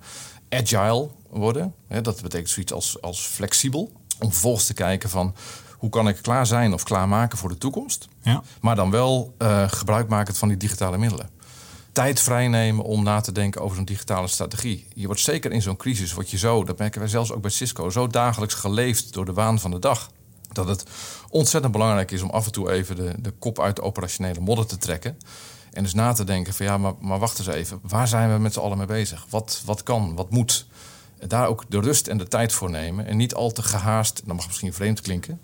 agile 0.50 1.10
worden. 1.30 1.74
Dat 2.02 2.22
betekent 2.22 2.50
zoiets 2.50 2.74
als, 2.74 3.02
als 3.02 3.20
flexibel. 3.20 3.92
Om 4.20 4.32
vervolgens 4.32 4.66
te 4.66 4.74
kijken 4.74 5.10
van 5.10 5.36
hoe 5.86 5.94
kan 5.94 6.08
ik 6.08 6.22
klaar 6.22 6.46
zijn 6.46 6.74
of 6.74 6.84
klaarmaken 6.84 7.38
voor 7.38 7.50
de 7.50 7.58
toekomst. 7.58 8.08
Ja. 8.22 8.44
Maar 8.62 8.76
dan 8.76 8.92
wel 8.92 9.36
uh, 9.40 9.64
gebruik 9.68 10.08
maken 10.08 10.36
van 10.36 10.48
die 10.48 10.58
digitale 10.58 10.98
middelen. 10.98 11.30
Tijd 11.92 12.20
vrijnemen 12.20 12.84
om 12.84 13.04
na 13.04 13.22
te 13.22 13.32
denken 13.32 13.62
over 13.62 13.76
zo'n 13.76 13.86
digitale 13.86 14.28
strategie. 14.28 14.88
Je 14.96 15.06
wordt 15.06 15.22
zeker 15.22 15.52
in 15.52 15.62
zo'n 15.62 15.78
crisis, 15.78 16.14
word 16.14 16.30
je 16.30 16.38
zo, 16.38 16.64
dat 16.64 16.78
merken 16.78 17.00
wij 17.00 17.10
zelfs 17.10 17.32
ook 17.32 17.42
bij 17.42 17.52
Cisco, 17.52 17.90
zo 17.90 18.08
dagelijks 18.08 18.54
geleefd 18.54 19.14
door 19.14 19.26
de 19.26 19.34
waan 19.34 19.60
van 19.60 19.72
de 19.72 19.80
dag. 19.80 20.12
Dat 20.52 20.68
het 20.68 20.84
ontzettend 21.30 21.74
belangrijk 21.74 22.12
is 22.12 22.22
om 22.22 22.30
af 22.30 22.46
en 22.46 22.52
toe 22.52 22.72
even 22.72 22.96
de, 22.96 23.14
de 23.20 23.32
kop 23.32 23.60
uit 23.60 23.76
de 23.76 23.82
operationele 23.82 24.40
modder 24.40 24.66
te 24.66 24.78
trekken. 24.78 25.18
En 25.72 25.84
dus 25.84 25.94
na 25.94 26.14
te 26.14 26.24
denken 26.24 26.54
van 26.54 26.66
ja, 26.66 26.78
maar, 26.78 26.94
maar 27.00 27.20
wacht 27.20 27.40
eens 27.40 27.48
even. 27.48 27.80
Waar 27.82 28.08
zijn 28.08 28.34
we 28.34 28.40
met 28.40 28.54
z'n 28.54 28.60
allen 28.60 28.78
mee 28.78 28.88
bezig? 28.88 29.26
Wat, 29.30 29.62
wat 29.66 29.84
kan, 29.84 30.16
wat 30.16 30.30
moet? 30.30 30.66
Daar 31.28 31.48
ook 31.48 31.64
de 31.68 31.80
rust 31.80 32.08
en 32.08 32.18
de 32.18 32.28
tijd 32.28 32.54
voor 32.54 32.70
nemen. 32.70 33.06
En 33.06 33.18
niet 33.18 33.36
al 33.36 33.52
te 33.52 33.64
gehaast, 33.64 34.22
dat 34.26 34.36
mag 34.36 34.48
misschien 34.48 34.74
vreemd 34.74 35.02
klinken, 35.02 35.42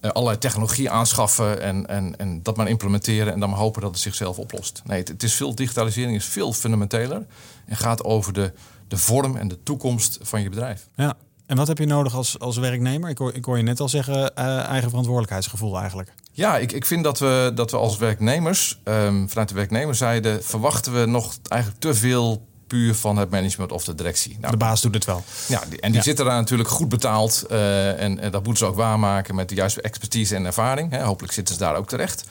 uh, 0.00 0.10
allerlei 0.10 0.38
technologie 0.38 0.90
aanschaffen 0.90 1.60
en, 1.62 1.86
en, 1.86 2.18
en 2.18 2.42
dat 2.42 2.56
maar 2.56 2.68
implementeren 2.68 3.32
en 3.32 3.40
dan 3.40 3.50
maar 3.50 3.58
hopen 3.58 3.82
dat 3.82 3.90
het 3.90 4.00
zichzelf 4.00 4.38
oplost. 4.38 4.82
Nee, 4.84 5.02
het, 5.02 5.22
is 5.22 5.34
veel, 5.34 5.54
digitalisering 5.54 6.16
is 6.16 6.24
veel 6.24 6.52
fundamenteler 6.52 7.26
en 7.66 7.76
gaat 7.76 8.04
over 8.04 8.32
de, 8.32 8.52
de 8.88 8.96
vorm 8.96 9.36
en 9.36 9.48
de 9.48 9.62
toekomst 9.62 10.18
van 10.22 10.42
je 10.42 10.48
bedrijf. 10.48 10.88
Ja. 10.94 11.16
En 11.46 11.56
wat 11.56 11.68
heb 11.68 11.78
je 11.78 11.86
nodig 11.86 12.14
als, 12.14 12.38
als 12.38 12.56
werknemer? 12.56 13.10
Ik 13.10 13.18
hoor, 13.18 13.34
ik 13.34 13.44
hoor 13.44 13.56
je 13.56 13.62
net 13.62 13.80
al 13.80 13.88
zeggen, 13.88 14.32
uh, 14.38 14.58
eigen 14.58 14.88
verantwoordelijkheidsgevoel 14.88 15.78
eigenlijk. 15.78 16.12
Ja, 16.32 16.58
ik, 16.58 16.72
ik 16.72 16.86
vind 16.86 17.04
dat 17.04 17.18
we, 17.18 17.52
dat 17.54 17.70
we 17.70 17.76
als 17.76 17.96
werknemers, 17.96 18.80
um, 18.84 19.28
vanuit 19.28 19.48
de 19.48 19.54
werknemerszijde, 19.54 20.38
verwachten 20.42 21.00
we 21.00 21.06
nog 21.06 21.36
eigenlijk 21.48 21.82
te 21.82 21.94
veel 21.94 22.48
puur 22.70 22.94
van 22.94 23.16
het 23.16 23.30
management 23.30 23.72
of 23.72 23.84
de 23.84 23.94
directie. 23.94 24.36
Nou, 24.40 24.50
de 24.50 24.58
baas 24.58 24.80
doet 24.80 24.94
het 24.94 25.04
wel. 25.04 25.24
Ja, 25.48 25.62
en 25.80 25.92
die 25.92 26.02
zitten 26.02 26.24
daar 26.24 26.34
natuurlijk 26.34 26.68
goed 26.68 26.88
betaald. 26.88 27.44
Uh, 27.50 28.02
en, 28.02 28.18
en, 28.18 28.30
dat 28.30 28.44
moeten 28.44 28.64
ze 28.64 28.70
ook 28.70 28.76
waarmaken 28.76 29.34
met 29.34 29.48
de 29.48 29.54
juiste 29.54 29.80
expertise 29.80 30.34
en 30.34 30.44
ervaring. 30.44 30.90
Hè. 30.90 31.02
Hopelijk 31.02 31.32
zitten 31.32 31.54
ze 31.54 31.60
daar 31.60 31.76
ook 31.76 31.88
terecht. 31.88 32.24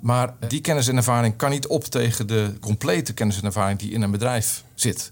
Maar 0.00 0.34
die 0.48 0.60
kennis 0.60 0.88
en 0.88 0.96
ervaring 0.96 1.36
kan 1.36 1.50
niet 1.50 1.66
op 1.66 1.84
tegen 1.84 2.26
de 2.26 2.54
complete 2.60 3.12
kennis 3.12 3.36
en 3.36 3.44
ervaring 3.44 3.78
die 3.78 3.90
in 3.90 4.02
een 4.02 4.10
bedrijf 4.10 4.64
zit. 4.74 5.10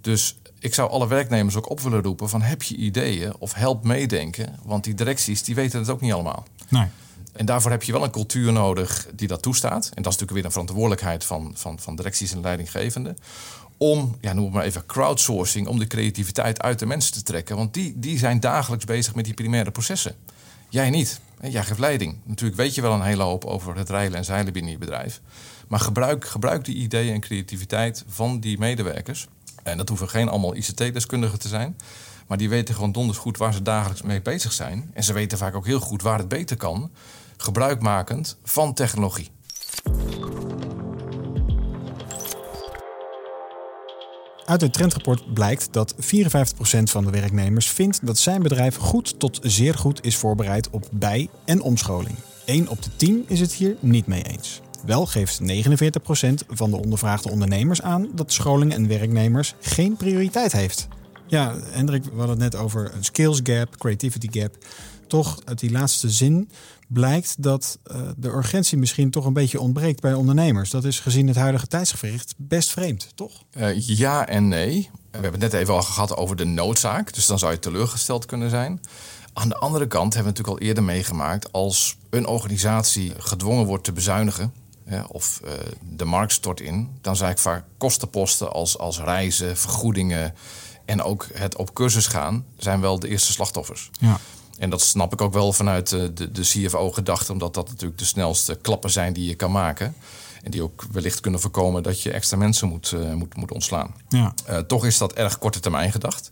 Dus 0.00 0.36
ik 0.58 0.74
zou 0.74 0.90
alle 0.90 1.08
werknemers 1.08 1.56
ook 1.56 1.70
op 1.70 1.80
willen 1.80 2.02
roepen 2.02 2.28
van 2.28 2.42
heb 2.42 2.62
je 2.62 2.76
ideeën 2.76 3.34
of 3.38 3.54
help 3.54 3.84
meedenken. 3.84 4.58
Want 4.62 4.84
die 4.84 4.94
directies 4.94 5.42
die 5.42 5.54
weten 5.54 5.78
het 5.78 5.88
ook 5.88 6.00
niet 6.00 6.12
allemaal. 6.12 6.46
Nee. 6.68 6.86
En 7.32 7.46
daarvoor 7.46 7.70
heb 7.70 7.82
je 7.82 7.92
wel 7.92 8.04
een 8.04 8.10
cultuur 8.10 8.52
nodig 8.52 9.06
die 9.14 9.28
dat 9.28 9.42
toestaat. 9.42 9.90
En 9.94 10.02
dat 10.02 10.12
is 10.12 10.18
natuurlijk 10.18 10.32
weer 10.32 10.44
een 10.44 10.50
verantwoordelijkheid 10.50 11.24
van, 11.24 11.52
van, 11.54 11.78
van 11.78 11.96
directies 11.96 12.32
en 12.32 12.40
leidinggevenden 12.40 13.18
om, 13.82 14.16
ja, 14.20 14.32
noem 14.32 14.52
maar 14.52 14.64
even, 14.64 14.86
crowdsourcing, 14.86 15.66
om 15.66 15.78
de 15.78 15.86
creativiteit 15.86 16.62
uit 16.62 16.78
de 16.78 16.86
mensen 16.86 17.12
te 17.12 17.22
trekken. 17.22 17.56
Want 17.56 17.74
die, 17.74 17.98
die 17.98 18.18
zijn 18.18 18.40
dagelijks 18.40 18.84
bezig 18.84 19.14
met 19.14 19.24
die 19.24 19.34
primaire 19.34 19.70
processen. 19.70 20.14
Jij 20.68 20.90
niet. 20.90 21.20
Jij 21.40 21.64
geeft 21.64 21.78
leiding. 21.78 22.16
Natuurlijk 22.24 22.60
weet 22.60 22.74
je 22.74 22.80
wel 22.80 22.92
een 22.92 23.02
hele 23.02 23.22
hoop 23.22 23.44
over 23.44 23.76
het 23.76 23.90
rijlen 23.90 24.18
en 24.18 24.24
zeilen 24.24 24.52
binnen 24.52 24.72
je 24.72 24.78
bedrijf. 24.78 25.20
Maar 25.68 25.80
gebruik, 25.80 26.24
gebruik 26.24 26.64
die 26.64 26.74
ideeën 26.74 27.14
en 27.14 27.20
creativiteit 27.20 28.04
van 28.08 28.40
die 28.40 28.58
medewerkers. 28.58 29.26
En 29.62 29.76
dat 29.76 29.88
hoeven 29.88 30.08
geen 30.08 30.28
allemaal 30.28 30.56
ICT-deskundigen 30.56 31.38
te 31.38 31.48
zijn. 31.48 31.76
Maar 32.26 32.38
die 32.38 32.48
weten 32.48 32.74
gewoon 32.74 32.92
donders 32.92 33.18
goed 33.18 33.38
waar 33.38 33.54
ze 33.54 33.62
dagelijks 33.62 34.02
mee 34.02 34.22
bezig 34.22 34.52
zijn. 34.52 34.90
En 34.94 35.04
ze 35.04 35.12
weten 35.12 35.38
vaak 35.38 35.54
ook 35.54 35.66
heel 35.66 35.80
goed 35.80 36.02
waar 36.02 36.18
het 36.18 36.28
beter 36.28 36.56
kan. 36.56 36.90
Gebruikmakend 37.36 38.36
van 38.44 38.74
technologie. 38.74 39.30
Uit 44.52 44.60
het 44.60 44.72
trendrapport 44.72 45.34
blijkt 45.34 45.68
dat 45.70 45.94
54% 45.94 45.98
van 46.82 47.04
de 47.04 47.10
werknemers 47.10 47.70
vindt 47.70 48.06
dat 48.06 48.18
zijn 48.18 48.42
bedrijf 48.42 48.76
goed 48.76 49.18
tot 49.18 49.38
zeer 49.42 49.74
goed 49.74 50.04
is 50.04 50.16
voorbereid 50.16 50.70
op 50.70 50.88
bij- 50.90 51.28
en 51.44 51.60
omscholing. 51.60 52.14
1 52.44 52.68
op 52.68 52.82
de 52.82 52.90
10 52.96 53.24
is 53.26 53.40
het 53.40 53.52
hier 53.52 53.76
niet 53.80 54.06
mee 54.06 54.22
eens. 54.22 54.60
Wel 54.86 55.06
geeft 55.06 55.40
49% 55.40 56.44
van 56.48 56.70
de 56.70 56.76
ondervraagde 56.76 57.30
ondernemers 57.30 57.82
aan 57.82 58.08
dat 58.14 58.32
scholing 58.32 58.72
en 58.72 58.88
werknemers 58.88 59.54
geen 59.60 59.96
prioriteit 59.96 60.52
heeft. 60.52 60.88
Ja, 61.26 61.54
Hendrik, 61.70 62.04
we 62.04 62.10
hadden 62.16 62.40
het 62.40 62.52
net 62.52 62.56
over 62.56 62.90
een 62.94 63.04
skills 63.04 63.40
gap, 63.42 63.76
creativity 63.78 64.28
gap. 64.40 64.56
Toch 65.12 65.38
uit 65.44 65.58
die 65.58 65.70
laatste 65.70 66.10
zin 66.10 66.50
blijkt 66.88 67.42
dat 67.42 67.78
uh, 67.86 68.00
de 68.16 68.28
urgentie 68.28 68.78
misschien 68.78 69.10
toch 69.10 69.24
een 69.24 69.32
beetje 69.32 69.60
ontbreekt 69.60 70.00
bij 70.00 70.14
ondernemers. 70.14 70.70
Dat 70.70 70.84
is 70.84 71.00
gezien 71.00 71.26
het 71.26 71.36
huidige 71.36 71.66
tijdsgevricht 71.66 72.34
best 72.36 72.70
vreemd, 72.70 73.08
toch? 73.14 73.42
Uh, 73.56 73.86
ja 73.86 74.26
en 74.26 74.48
nee. 74.48 74.90
We 74.92 75.18
hebben 75.18 75.40
het 75.40 75.52
net 75.52 75.60
even 75.60 75.74
al 75.74 75.82
gehad 75.82 76.16
over 76.16 76.36
de 76.36 76.44
noodzaak. 76.44 77.14
Dus 77.14 77.26
dan 77.26 77.38
zou 77.38 77.52
je 77.52 77.58
teleurgesteld 77.58 78.26
kunnen 78.26 78.50
zijn. 78.50 78.80
Aan 79.32 79.48
de 79.48 79.56
andere 79.56 79.86
kant 79.86 80.14
hebben 80.14 80.32
we 80.32 80.38
natuurlijk 80.38 80.60
al 80.60 80.68
eerder 80.68 80.84
meegemaakt 80.84 81.52
als 81.52 81.96
een 82.10 82.26
organisatie 82.26 83.12
gedwongen 83.16 83.66
wordt 83.66 83.84
te 83.84 83.92
bezuinigen. 83.92 84.52
of 85.08 85.40
uh, 85.44 85.50
de 85.96 86.04
markt 86.04 86.32
stort 86.32 86.60
in, 86.60 86.88
dan 87.00 87.16
zijn 87.16 87.30
ik 87.30 87.38
vaak 87.38 87.64
kostenposten 87.78 88.52
als, 88.52 88.78
als 88.78 88.98
reizen, 88.98 89.56
vergoedingen 89.56 90.34
en 90.84 91.02
ook 91.02 91.26
het 91.32 91.56
op 91.56 91.74
cursus 91.74 92.06
gaan, 92.06 92.44
zijn 92.56 92.80
wel 92.80 92.98
de 92.98 93.08
eerste 93.08 93.32
slachtoffers. 93.32 93.90
Ja. 94.00 94.20
En 94.58 94.70
dat 94.70 94.80
snap 94.80 95.12
ik 95.12 95.20
ook 95.20 95.32
wel 95.32 95.52
vanuit 95.52 95.88
de, 95.88 96.12
de, 96.12 96.32
de 96.32 96.42
CFO-gedachte, 96.42 97.32
omdat 97.32 97.54
dat 97.54 97.68
natuurlijk 97.68 97.98
de 97.98 98.04
snelste 98.04 98.58
klappen 98.62 98.90
zijn 98.90 99.12
die 99.12 99.28
je 99.28 99.34
kan 99.34 99.52
maken. 99.52 99.94
En 100.42 100.50
die 100.50 100.62
ook 100.62 100.84
wellicht 100.92 101.20
kunnen 101.20 101.40
voorkomen 101.40 101.82
dat 101.82 102.00
je 102.00 102.10
extra 102.12 102.36
mensen 102.36 102.68
moet, 102.68 102.92
uh, 102.94 103.12
moet, 103.12 103.36
moet 103.36 103.52
ontslaan. 103.52 103.94
Ja. 104.08 104.34
Uh, 104.50 104.58
toch 104.58 104.86
is 104.86 104.98
dat 104.98 105.12
erg 105.12 105.38
korte 105.38 105.60
termijn 105.60 105.92
gedacht. 105.92 106.30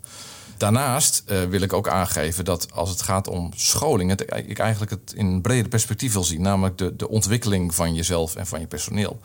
Daarnaast 0.56 1.22
uh, 1.26 1.42
wil 1.42 1.60
ik 1.60 1.72
ook 1.72 1.88
aangeven 1.88 2.44
dat 2.44 2.72
als 2.72 2.90
het 2.90 3.02
gaat 3.02 3.28
om 3.28 3.50
scholing, 3.56 4.10
het, 4.10 4.20
ik 4.46 4.58
eigenlijk 4.58 4.90
het 4.90 5.12
in 5.14 5.26
een 5.26 5.40
breder 5.40 5.68
perspectief 5.68 6.12
wil 6.12 6.24
zien, 6.24 6.42
namelijk 6.42 6.78
de, 6.78 6.96
de 6.96 7.08
ontwikkeling 7.08 7.74
van 7.74 7.94
jezelf 7.94 8.36
en 8.36 8.46
van 8.46 8.60
je 8.60 8.66
personeel. 8.66 9.20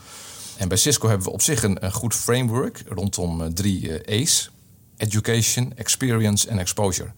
En 0.58 0.68
bij 0.68 0.78
Cisco 0.78 1.08
hebben 1.08 1.28
we 1.28 1.34
op 1.34 1.42
zich 1.42 1.64
een, 1.64 1.86
een 1.86 1.92
goed 1.92 2.14
framework 2.14 2.84
rondom 2.88 3.54
drie 3.54 3.92
A's: 4.22 4.52
Education, 4.98 5.74
Experience 5.76 6.48
en 6.48 6.60
Exposure. 6.60 7.12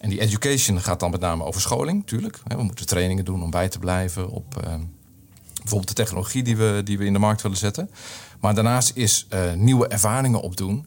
En 0.00 0.08
die 0.08 0.20
education 0.20 0.80
gaat 0.80 1.00
dan 1.00 1.10
met 1.10 1.20
name 1.20 1.44
over 1.44 1.60
scholing, 1.60 1.98
natuurlijk. 1.98 2.40
We 2.46 2.62
moeten 2.62 2.86
trainingen 2.86 3.24
doen 3.24 3.42
om 3.42 3.50
bij 3.50 3.68
te 3.68 3.78
blijven 3.78 4.28
op 4.28 4.62
uh, 4.64 4.74
bijvoorbeeld 5.56 5.88
de 5.88 6.02
technologie 6.02 6.42
die 6.42 6.56
we, 6.56 6.80
die 6.84 6.98
we 6.98 7.04
in 7.04 7.12
de 7.12 7.18
markt 7.18 7.42
willen 7.42 7.56
zetten. 7.56 7.90
Maar 8.40 8.54
daarnaast 8.54 8.90
is 8.94 9.26
uh, 9.30 9.52
nieuwe 9.52 9.88
ervaringen 9.88 10.40
opdoen. 10.40 10.86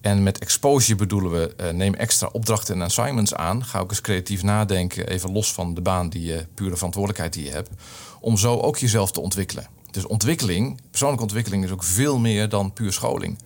En 0.00 0.22
met 0.22 0.38
exposure 0.38 0.96
bedoelen 0.96 1.30
we, 1.32 1.54
uh, 1.60 1.70
neem 1.70 1.94
extra 1.94 2.28
opdrachten 2.32 2.74
en 2.74 2.82
assignments 2.82 3.34
aan. 3.34 3.64
Ga 3.64 3.78
ook 3.78 3.90
eens 3.90 4.00
creatief 4.00 4.42
nadenken, 4.42 5.08
even 5.08 5.32
los 5.32 5.52
van 5.52 5.74
de 5.74 5.80
baan 5.80 6.08
die 6.08 6.24
je, 6.24 6.46
pure 6.54 6.76
verantwoordelijkheid 6.76 7.32
die 7.32 7.44
je 7.44 7.50
hebt. 7.50 7.70
Om 8.20 8.36
zo 8.36 8.58
ook 8.58 8.76
jezelf 8.76 9.10
te 9.10 9.20
ontwikkelen. 9.20 9.66
Dus 9.90 10.06
ontwikkeling, 10.06 10.80
persoonlijke 10.90 11.24
ontwikkeling 11.24 11.64
is 11.64 11.70
ook 11.70 11.82
veel 11.82 12.18
meer 12.18 12.48
dan 12.48 12.72
puur 12.72 12.92
scholing. 12.92 13.38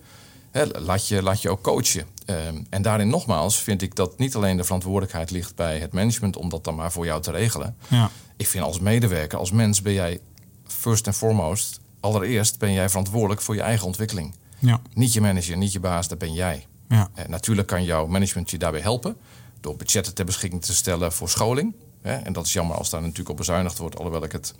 Laat, 0.73 1.07
je, 1.07 1.21
laat 1.21 1.41
je 1.41 1.49
ook 1.49 1.61
coachen. 1.61 2.05
Um, 2.25 2.65
en 2.69 2.81
daarin 2.81 3.07
nogmaals 3.07 3.59
vind 3.59 3.81
ik 3.81 3.95
dat 3.95 4.17
niet 4.17 4.35
alleen 4.35 4.57
de 4.57 4.63
verantwoordelijkheid 4.63 5.31
ligt 5.31 5.55
bij 5.55 5.79
het 5.79 5.93
management 5.93 6.35
om 6.35 6.49
dat 6.49 6.63
dan 6.63 6.75
maar 6.75 6.91
voor 6.91 7.05
jou 7.05 7.21
te 7.21 7.31
regelen. 7.31 7.75
Ja. 7.87 8.09
Ik 8.37 8.47
vind 8.47 8.63
als 8.63 8.79
medewerker, 8.79 9.37
als 9.37 9.51
mens 9.51 9.81
ben 9.81 9.93
jij 9.93 10.19
first 10.67 11.07
and 11.07 11.15
foremost, 11.15 11.79
allereerst 11.99 12.59
ben 12.59 12.71
jij 12.73 12.89
verantwoordelijk 12.89 13.41
voor 13.41 13.55
je 13.55 13.61
eigen 13.61 13.85
ontwikkeling. 13.85 14.35
Ja. 14.59 14.81
Niet 14.93 15.13
je 15.13 15.21
manager, 15.21 15.57
niet 15.57 15.71
je 15.71 15.79
baas, 15.79 16.07
dat 16.07 16.17
ben 16.17 16.33
jij. 16.33 16.65
Ja. 16.89 17.09
Uh, 17.19 17.25
natuurlijk 17.25 17.67
kan 17.67 17.83
jouw 17.83 18.07
management 18.07 18.51
je 18.51 18.57
daarbij 18.57 18.81
helpen 18.81 19.17
door 19.59 19.75
budgetten 19.75 20.13
ter 20.13 20.25
beschikking 20.25 20.61
te 20.61 20.73
stellen 20.73 21.11
voor 21.11 21.29
scholing. 21.29 21.75
En 22.01 22.33
dat 22.33 22.45
is 22.45 22.53
jammer 22.53 22.77
als 22.77 22.89
daar 22.89 23.01
natuurlijk 23.01 23.29
op 23.29 23.37
bezuinigd 23.37 23.77
wordt, 23.77 23.95
alhoewel 23.95 24.23
ik 24.23 24.31
het 24.31 24.53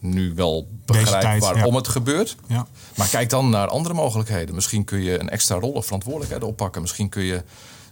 nu 0.00 0.34
wel 0.34 0.68
begrijp 0.84 1.40
waarom 1.40 1.74
het 1.74 1.88
gebeurt. 1.88 2.36
Ja. 2.46 2.66
Maar 2.96 3.08
kijk 3.08 3.30
dan 3.30 3.50
naar 3.50 3.68
andere 3.68 3.94
mogelijkheden. 3.94 4.54
Misschien 4.54 4.84
kun 4.84 5.02
je 5.02 5.20
een 5.20 5.30
extra 5.30 5.56
rol 5.58 5.72
of 5.72 5.84
verantwoordelijkheid 5.84 6.44
oppakken. 6.44 6.80
Misschien 6.80 7.08
kun 7.08 7.22
je 7.22 7.42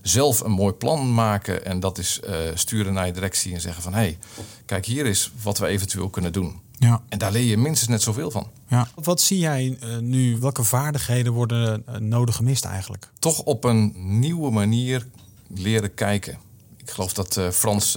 zelf 0.02 0.40
een 0.40 0.50
mooi 0.50 0.72
plan 0.72 1.14
maken 1.14 1.64
en 1.64 1.80
dat 1.80 1.98
is 1.98 2.20
uh, 2.24 2.36
sturen 2.54 2.92
naar 2.92 3.06
je 3.06 3.12
directie 3.12 3.54
en 3.54 3.60
zeggen 3.60 3.82
van 3.82 3.92
hé, 3.92 3.98
hey, 3.98 4.18
kijk 4.64 4.86
hier 4.86 5.06
is 5.06 5.32
wat 5.42 5.58
we 5.58 5.66
eventueel 5.66 6.08
kunnen 6.08 6.32
doen. 6.32 6.60
Ja. 6.78 7.02
En 7.08 7.18
daar 7.18 7.32
leer 7.32 7.44
je 7.44 7.56
minstens 7.56 7.88
net 7.88 8.02
zoveel 8.02 8.30
van. 8.30 8.46
Ja. 8.68 8.88
Wat 8.94 9.20
zie 9.20 9.38
jij 9.38 9.78
uh, 9.82 9.98
nu? 9.98 10.38
Welke 10.38 10.64
vaardigheden 10.64 11.32
worden 11.32 11.84
uh, 11.88 11.96
nodig 11.96 12.36
gemist 12.36 12.64
eigenlijk? 12.64 13.08
Toch 13.18 13.42
op 13.42 13.64
een 13.64 13.92
nieuwe 13.96 14.50
manier 14.50 15.06
leren 15.46 15.94
kijken. 15.94 16.38
Ik 16.76 16.90
geloof 16.90 17.12
dat 17.12 17.40
Frans, 17.52 17.94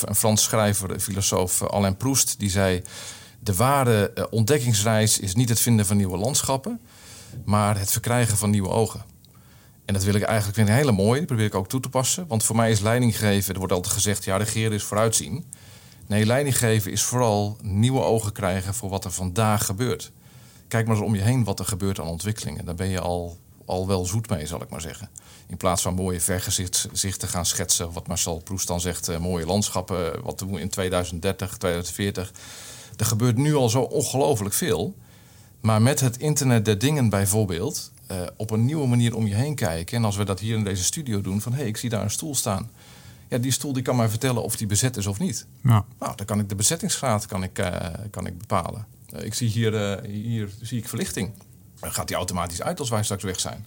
een 0.00 0.14
Frans 0.14 0.42
schrijver, 0.42 1.00
filosoof 1.00 1.62
Alain 1.62 1.96
Proust, 1.96 2.34
die 2.38 2.50
zei 2.50 2.82
de 3.44 3.54
ware 3.54 4.10
uh, 4.14 4.24
ontdekkingsreis 4.30 5.18
is 5.18 5.34
niet 5.34 5.48
het 5.48 5.60
vinden 5.60 5.86
van 5.86 5.96
nieuwe 5.96 6.16
landschappen, 6.16 6.80
maar 7.44 7.78
het 7.78 7.90
verkrijgen 7.92 8.36
van 8.36 8.50
nieuwe 8.50 8.68
ogen. 8.68 9.04
En 9.84 9.94
dat 9.94 10.04
wil 10.04 10.14
ik 10.14 10.22
eigenlijk 10.22 10.56
vind 10.56 10.68
ik 10.68 10.74
hele 10.74 10.92
mooi. 10.92 11.18
Dat 11.18 11.26
probeer 11.26 11.46
ik 11.46 11.54
ook 11.54 11.68
toe 11.68 11.80
te 11.80 11.88
passen. 11.88 12.26
Want 12.26 12.44
voor 12.44 12.56
mij 12.56 12.70
is 12.70 12.80
leiding 12.80 13.18
geven, 13.18 13.52
er 13.52 13.58
wordt 13.58 13.72
altijd 13.74 13.94
gezegd, 13.94 14.24
ja, 14.24 14.36
regeren 14.36 14.72
is 14.72 14.82
vooruitzien. 14.82 15.44
Nee, 16.06 16.26
leiding 16.26 16.58
geven 16.58 16.92
is 16.92 17.02
vooral 17.02 17.58
nieuwe 17.62 18.00
ogen 18.00 18.32
krijgen 18.32 18.74
voor 18.74 18.88
wat 18.88 19.04
er 19.04 19.10
vandaag 19.10 19.64
gebeurt. 19.64 20.12
Kijk 20.68 20.86
maar 20.86 20.96
eens 20.96 21.04
om 21.04 21.14
je 21.14 21.22
heen 21.22 21.44
wat 21.44 21.58
er 21.58 21.64
gebeurt 21.64 22.00
aan 22.00 22.06
ontwikkelingen. 22.06 22.64
Daar 22.64 22.74
ben 22.74 22.88
je 22.88 23.00
al, 23.00 23.38
al 23.64 23.86
wel 23.86 24.04
zoet 24.04 24.28
mee, 24.28 24.46
zal 24.46 24.62
ik 24.62 24.68
maar 24.68 24.80
zeggen. 24.80 25.10
In 25.46 25.56
plaats 25.56 25.82
van 25.82 25.94
mooie 25.94 26.20
vergezichten 26.20 27.28
gaan 27.28 27.46
schetsen, 27.46 27.92
wat 27.92 28.06
Marcel 28.06 28.38
Proest 28.38 28.66
dan 28.66 28.80
zegt, 28.80 29.08
uh, 29.08 29.18
mooie 29.18 29.46
landschappen, 29.46 30.22
wat 30.22 30.38
doen 30.38 30.52
we 30.52 30.60
in 30.60 30.68
2030, 30.68 31.56
2040 31.56 32.32
er 32.96 33.06
gebeurt 33.06 33.36
nu 33.36 33.54
al 33.54 33.68
zo 33.68 33.80
ongelooflijk 33.80 34.54
veel. 34.54 34.94
Maar 35.60 35.82
met 35.82 36.00
het 36.00 36.18
internet 36.18 36.64
der 36.64 36.78
dingen 36.78 37.08
bijvoorbeeld, 37.08 37.92
uh, 38.10 38.22
op 38.36 38.50
een 38.50 38.64
nieuwe 38.64 38.86
manier 38.86 39.16
om 39.16 39.26
je 39.26 39.34
heen 39.34 39.54
kijken. 39.54 39.96
En 39.96 40.04
als 40.04 40.16
we 40.16 40.24
dat 40.24 40.40
hier 40.40 40.56
in 40.56 40.64
deze 40.64 40.84
studio 40.84 41.20
doen, 41.20 41.40
van 41.40 41.52
hé, 41.52 41.58
hey, 41.58 41.68
ik 41.68 41.76
zie 41.76 41.90
daar 41.90 42.02
een 42.02 42.10
stoel 42.10 42.34
staan. 42.34 42.70
Ja, 43.28 43.38
die 43.38 43.52
stoel 43.52 43.72
die 43.72 43.82
kan 43.82 43.96
mij 43.96 44.08
vertellen 44.08 44.42
of 44.42 44.56
die 44.56 44.66
bezet 44.66 44.96
is 44.96 45.06
of 45.06 45.18
niet. 45.18 45.46
Ja. 45.62 45.84
Nou, 45.98 46.16
dan 46.16 46.26
kan 46.26 46.38
ik 46.38 46.48
de 46.48 46.54
bezettingsgraad 46.54 47.26
kan 47.26 47.42
ik, 47.42 47.58
uh, 47.58 47.76
kan 48.10 48.26
ik 48.26 48.38
bepalen. 48.38 48.86
Uh, 49.14 49.24
ik 49.24 49.34
zie 49.34 49.48
hier, 49.48 50.02
hier 50.02 50.50
zie 50.62 50.78
ik 50.78 50.88
verlichting. 50.88 51.30
Dan 51.80 51.92
gaat 51.92 52.08
die 52.08 52.16
automatisch 52.16 52.62
uit 52.62 52.80
als 52.80 52.90
wij 52.90 53.02
straks 53.02 53.22
weg 53.22 53.40
zijn. 53.40 53.66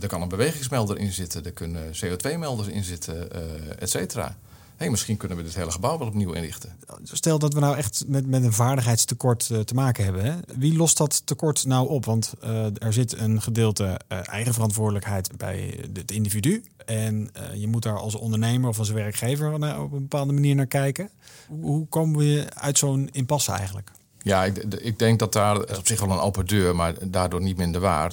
Er 0.00 0.08
kan 0.08 0.22
een 0.22 0.28
bewegingsmelder 0.28 0.98
in 0.98 1.12
zitten, 1.12 1.44
er 1.44 1.52
kunnen 1.52 1.92
CO2-melders 1.94 2.68
in 2.68 2.84
zitten, 2.84 3.30
et 3.78 3.90
cetera 3.90 4.36
hey, 4.78 4.90
misschien 4.90 5.16
kunnen 5.16 5.36
we 5.36 5.42
dit 5.42 5.54
hele 5.54 5.70
gebouw 5.70 5.98
wel 5.98 6.06
opnieuw 6.06 6.32
inrichten. 6.32 6.76
Stel 7.02 7.38
dat 7.38 7.54
we 7.54 7.60
nou 7.60 7.76
echt 7.76 8.04
met, 8.06 8.26
met 8.26 8.44
een 8.44 8.52
vaardigheidstekort 8.52 9.48
uh, 9.52 9.60
te 9.60 9.74
maken 9.74 10.04
hebben. 10.04 10.24
Hè? 10.24 10.34
Wie 10.56 10.76
lost 10.76 10.96
dat 10.96 11.26
tekort 11.26 11.64
nou 11.66 11.88
op? 11.88 12.04
Want 12.04 12.32
uh, 12.44 12.64
er 12.64 12.92
zit 12.92 13.18
een 13.18 13.42
gedeelte 13.42 14.00
uh, 14.12 14.18
eigen 14.28 14.54
verantwoordelijkheid 14.54 15.36
bij 15.36 15.88
het 15.92 16.10
individu. 16.10 16.64
En 16.86 17.30
je 17.54 17.68
moet 17.68 17.82
daar 17.82 17.98
als 17.98 18.14
ondernemer 18.14 18.68
of 18.68 18.78
als 18.78 18.90
werkgever 18.90 19.52
op 19.52 19.92
een 19.92 20.00
bepaalde 20.00 20.32
manier 20.32 20.54
naar 20.54 20.66
kijken. 20.66 21.10
Hoe 21.48 21.86
komen 21.86 22.18
we 22.18 22.46
uit 22.54 22.78
zo'n 22.78 23.08
impasse 23.12 23.52
eigenlijk? 23.52 23.90
Ja, 24.18 24.44
ik, 24.44 24.56
ik, 24.56 24.98
denk 24.98 25.18
dat 25.18 25.32
daar 25.32 25.68
is 25.68 25.78
op 25.78 25.86
zich 25.86 26.00
wel 26.00 26.10
een 26.10 26.18
open 26.18 26.46
deur, 26.46 26.76
maar 26.76 26.94
daardoor 27.10 27.40
niet 27.40 27.56
minder 27.56 27.80
waar. 27.80 28.12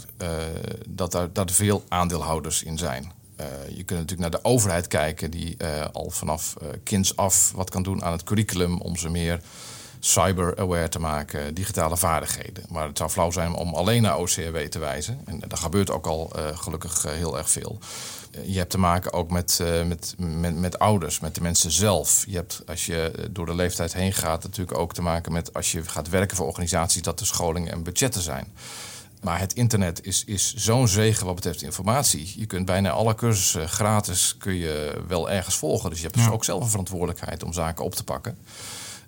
dat, 0.89 1.11
daar, 1.11 1.33
dat 1.33 1.51
veel 1.51 1.83
aandeelhouders 1.87 2.63
in 2.63 2.77
zijn. 2.77 3.11
Uh, 3.39 3.45
je 3.67 3.83
kunt 3.83 3.99
natuurlijk 3.99 4.19
naar 4.19 4.41
de 4.41 4.43
overheid 4.43 4.87
kijken, 4.87 5.31
die 5.31 5.55
uh, 5.57 5.85
al 5.93 6.09
vanaf 6.09 6.55
uh, 6.61 6.69
kinds 6.83 7.15
af 7.15 7.51
wat 7.55 7.69
kan 7.69 7.83
doen 7.83 8.03
aan 8.03 8.11
het 8.11 8.23
curriculum 8.23 8.81
om 8.81 8.95
ze 8.95 9.09
meer 9.09 9.39
cyber-aware 9.99 10.89
te 10.89 10.99
maken, 10.99 11.53
digitale 11.53 11.97
vaardigheden. 11.97 12.63
Maar 12.69 12.87
het 12.87 12.97
zou 12.97 13.09
flauw 13.09 13.31
zijn 13.31 13.53
om 13.53 13.73
alleen 13.73 14.01
naar 14.01 14.17
OCRW 14.17 14.57
te 14.57 14.79
wijzen. 14.79 15.19
En 15.25 15.39
dat 15.47 15.59
gebeurt 15.59 15.91
ook 15.91 16.07
al 16.07 16.31
gelukkig 16.53 17.05
heel 17.07 17.37
erg 17.37 17.49
veel. 17.49 17.79
je 18.45 18.57
hebt 18.57 18.69
te 18.69 18.77
maken 18.77 19.13
ook 19.13 19.31
met, 19.31 19.63
met, 19.87 20.15
met, 20.17 20.55
met 20.55 20.79
ouders, 20.79 21.19
met 21.19 21.35
de 21.35 21.41
mensen 21.41 21.71
zelf. 21.71 22.23
Je 22.27 22.35
hebt, 22.35 22.61
als 22.65 22.85
je 22.85 23.11
door 23.31 23.45
de 23.45 23.55
leeftijd 23.55 23.93
heen 23.93 24.13
gaat, 24.13 24.43
natuurlijk 24.43 24.77
ook 24.77 24.93
te 24.93 25.01
maken 25.01 25.31
met 25.31 25.53
als 25.53 25.71
je 25.71 25.83
gaat 25.83 26.09
werken 26.09 26.37
voor 26.37 26.47
organisaties, 26.47 27.01
dat 27.01 27.19
er 27.19 27.25
scholingen 27.25 27.71
en 27.71 27.83
budgetten 27.83 28.21
zijn. 28.21 28.47
Maar 29.25 29.39
het 29.39 29.53
internet 29.53 30.05
is, 30.05 30.23
is 30.25 30.53
zo'n 30.53 30.87
zegen 30.87 31.25
wat 31.25 31.35
betreft 31.35 31.61
informatie. 31.61 32.33
Je 32.37 32.45
kunt 32.45 32.65
bijna 32.65 32.89
alle 32.89 33.15
cursussen 33.15 33.69
gratis 33.69 34.35
kun 34.37 34.55
je 34.55 35.03
wel 35.07 35.29
ergens 35.29 35.55
volgen. 35.55 35.89
Dus 35.89 35.99
je 35.99 36.05
hebt 36.05 36.17
dus 36.17 36.29
ook 36.29 36.43
zelf 36.43 36.63
een 36.63 36.69
verantwoordelijkheid 36.69 37.43
om 37.43 37.53
zaken 37.53 37.85
op 37.85 37.95
te 37.95 38.03
pakken. 38.03 38.37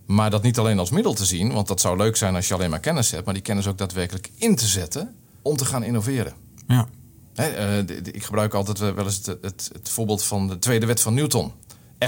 Maar 0.05 0.29
dat 0.29 0.43
niet 0.43 0.57
alleen 0.57 0.79
als 0.79 0.89
middel 0.89 1.13
te 1.13 1.25
zien, 1.25 1.53
want 1.53 1.67
dat 1.67 1.81
zou 1.81 1.97
leuk 1.97 2.15
zijn 2.15 2.36
als 2.36 2.47
je 2.47 2.53
alleen 2.53 2.69
maar 2.69 2.79
kennis 2.79 3.12
hebt, 3.12 3.25
maar 3.25 3.33
die 3.33 3.43
kennis 3.43 3.67
ook 3.67 3.77
daadwerkelijk 3.77 4.29
in 4.36 4.55
te 4.55 4.67
zetten 4.67 5.15
om 5.41 5.57
te 5.57 5.65
gaan 5.65 5.83
innoveren. 5.83 6.33
Ja. 6.67 6.88
uh, 7.36 7.77
ik 8.03 8.24
gebruik 8.24 8.53
altijd 8.53 8.79
wel 8.79 9.05
eens 9.05 9.15
het, 9.15 9.38
het, 9.41 9.69
het, 9.74 9.89
voorbeeld 9.89 10.24
van 10.24 10.47
de 10.47 10.59
tweede 10.59 10.86
wet 10.86 11.01
van 11.01 11.13
Newton. 11.13 11.51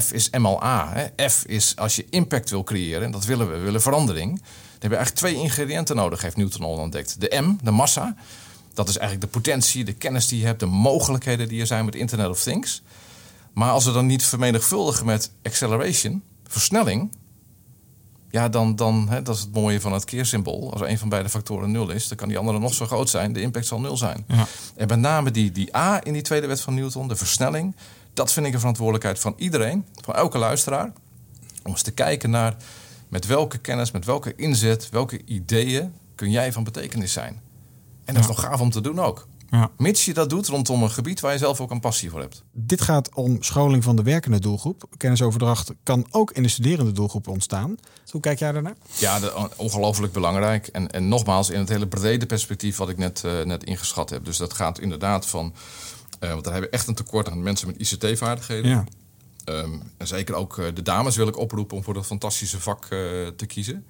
F 0.02 0.12
is 0.12 0.30
MLA. 0.30 0.92
Hè. 0.94 1.30
F 1.30 1.44
is 1.46 1.76
als 1.76 1.96
je 1.96 2.06
impact 2.10 2.50
wil 2.50 2.64
creëren, 2.64 3.04
en 3.04 3.12
dat 3.12 3.26
willen 3.26 3.50
we, 3.50 3.58
we 3.58 3.64
willen 3.64 3.82
verandering 3.82 4.42
heb 4.80 4.92
je 4.92 4.98
eigenlijk 4.98 5.16
twee 5.16 5.36
ingrediënten 5.36 5.96
nodig, 5.96 6.22
heeft 6.22 6.38
Newton 6.38 6.66
al 6.66 6.72
ontdekt. 6.72 7.22
De 7.22 7.42
M, 7.42 7.58
de 7.64 7.72
massa. 7.72 8.16
Dat 8.74 8.90
is 8.90 8.98
eigenlijk 8.98 9.34
de 9.34 9.40
potentie, 9.40 9.84
de 9.84 9.94
kennis 9.94 10.28
die 10.28 10.40
je 10.40 10.46
hebt, 10.46 10.60
de 10.60 10.66
mogelijkheden 10.66 11.48
die 11.48 11.62
er 11.62 11.68
zijn 11.68 11.86
met 11.86 11.96
Internet 11.96 12.28
of 12.28 12.42
Things. 12.42 12.82
Maar 13.54 13.72
als 13.72 13.86
we 13.86 13.92
dan 13.92 14.06
niet 14.06 14.26
vermenigvuldigen 14.26 15.06
met 15.06 15.32
acceleration, 15.44 16.24
versnelling, 16.48 17.12
ja, 18.32 18.50
dan, 18.50 18.76
dan 18.76 19.10
hè, 19.10 19.22
dat 19.22 19.36
is 19.36 19.42
het 19.42 19.54
mooie 19.54 19.82
van 19.82 19.94
het 19.94 20.04
keersymbool. 20.04 20.72
Als 20.72 20.82
een 20.82 20.98
van 20.98 21.10
beide 21.10 21.30
factoren 21.30 21.72
nul 21.72 21.90
is, 21.90 22.08
dan 22.08 22.18
kan 22.18 22.28
die 22.28 22.38
andere 22.38 22.60
nog 22.60 22.74
zo 22.74 22.86
groot 22.86 23.10
zijn. 23.10 23.34
De 23.34 23.42
impact 23.42 23.66
zal 23.66 23.80
nul 23.80 23.98
zijn. 23.98 24.24
Ja. 24.28 24.48
En 24.76 24.88
met 24.88 25.00
name 25.00 25.32
die, 25.32 25.52
die 25.52 25.76
A 25.76 26.04
in 26.04 26.14
die 26.14 26.22
tweede 26.22 26.48
wet 26.48 26.62
van 26.62 26.74
Newton, 26.74 27.08
de 27.08 27.16
versnelling, 27.16 27.76
dat 28.14 28.32
vind 28.32 28.46
ik 28.46 28.54
een 28.54 28.60
verantwoordelijkheid 28.60 29.20
van 29.20 29.34
iedereen, 29.38 29.86
van 30.02 30.16
elke 30.16 30.38
luisteraar 30.38 30.92
Om 31.64 31.72
eens 31.72 31.82
te 31.82 31.92
kijken 31.92 32.30
naar 32.30 32.56
met 33.10 33.26
welke 33.26 33.58
kennis, 33.58 33.92
met 33.92 34.06
welke 34.06 34.36
inzet, 34.36 34.90
welke 34.90 35.22
ideeën 35.26 35.94
kun 36.16 36.32
jij 36.32 36.52
van 36.52 36.64
betekenis 36.64 37.14
zijn. 37.14 37.42
En 38.06 38.14
dat 38.14 38.24
is 38.24 38.30
nog 38.30 38.42
gaaf 38.42 38.60
om 38.62 38.70
te 38.70 38.82
doen 38.82 39.00
ook. 39.00 39.28
Ja. 39.50 39.72
Mits 39.78 40.06
je 40.06 40.14
dat 40.14 40.30
doet 40.30 40.48
rondom 40.48 40.84
een 40.84 40.92
gebied 40.92 41.20
waar 41.20 41.32
je 41.32 41.38
zelf 41.38 41.62
ook 41.62 41.72
een 41.72 41.80
passie 41.80 42.10
voor 42.10 42.20
hebt. 42.20 42.44
Dit 42.52 42.82
gaat 42.82 43.14
om 43.14 43.44
scholing 43.44 43.84
van 43.84 43.96
de 43.96 44.04
werkende 44.04 44.40
doelgroep. 44.40 44.84
Kennisoverdracht 44.98 45.72
kan 45.84 46.08
ook 46.12 46.32
in 46.32 46.44
de 46.44 46.50
studerende 46.50 46.92
doelgroep 46.92 47.28
ontstaan. 47.28 47.76
Hoe 48.10 48.22
kijk 48.22 48.40
jij 48.40 48.52
daarnaar? 48.52 48.76
Ja, 48.98 49.20
ongelooflijk 49.56 50.14
belangrijk. 50.14 50.68
En, 50.68 50.92
en 50.92 51.08
nogmaals, 51.08 51.50
in 51.50 51.60
het 51.60 51.70
hele 51.70 51.88
brede 51.88 52.26
perspectief 52.26 52.78
wat 52.78 52.90
ik 52.90 52.98
net, 52.98 53.24
uh, 53.26 53.42
net 53.42 53.64
ingeschat 53.64 54.10
heb. 54.10 54.26
Dus 54.26 54.38
dat 54.38 54.54
gaat 54.54 54.80
inderdaad 54.80 55.26
van... 55.28 55.54
Uh, 56.20 56.30
want 56.30 56.44
daar 56.44 56.54
hebben 56.54 56.72
we 56.72 56.78
echt 56.78 56.88
een 56.88 56.96
tekort 56.96 57.30
aan 57.30 57.44
mensen 57.44 57.68
met 57.68 57.78
ICT-vaardigheden. 57.78 58.70
Ja. 58.70 58.84
Ehm, 59.46 59.74
en 59.98 60.08
zeker 60.08 60.36
ook 60.36 60.58
uh, 60.58 60.66
de 60.74 60.82
dames 60.82 61.16
wil 61.16 61.28
ik 61.28 61.38
oproepen 61.38 61.78
om 61.78 61.84
voor 61.84 61.94
dat 61.94 62.06
fantastische 62.06 62.60
vak 62.60 62.86
te 63.36 63.46
kiezen. 63.48 63.86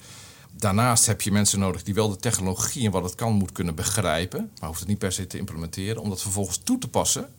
Daarnaast 0.52 1.06
heb 1.06 1.22
je 1.22 1.32
mensen 1.32 1.60
nodig 1.60 1.84
die 1.84 1.94
wel 1.94 2.10
de 2.10 2.18
technologie 2.18 2.86
en 2.86 2.92
wat 2.92 3.04
het 3.04 3.16
kan 3.16 3.34
moet 3.34 3.52
kunnen 3.52 3.76
begrijpen. 3.76 4.52
Maar 4.60 4.68
hoeft 4.68 4.80
het 4.80 4.90
niet 4.90 4.98
per 4.98 5.12
se 5.12 5.28
te 5.28 5.38
implementeren. 5.38 6.02
Om 6.02 6.10
dat 6.10 6.22
vervolgens 6.22 6.58
toe 6.64 6.78
te 6.78 6.88
passen 6.88 7.30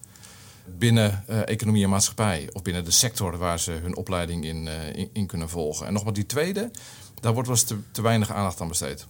binnen 0.78 1.24
uh, 1.28 1.48
economie 1.48 1.84
en 1.84 1.90
maatschappij. 1.90 2.48
Of 2.52 2.62
binnen 2.62 2.84
de 2.84 2.90
sector 2.90 3.38
waar 3.38 3.60
ze 3.60 3.70
hun 3.70 3.96
opleiding 3.96 4.44
in, 4.44 4.68
in, 5.12 5.26
kunnen 5.26 5.48
volgen. 5.48 5.86
En 5.86 5.92
nogmaals, 5.92 6.16
die 6.16 6.26
tweede, 6.26 6.70
daar 7.20 7.32
wordt 7.32 7.48
wel 7.48 7.56
eens 7.56 7.66
te, 7.66 7.76
te 7.90 8.02
weinig 8.02 8.30
aandacht 8.30 8.60
aan 8.60 8.68
besteed. 8.68 9.06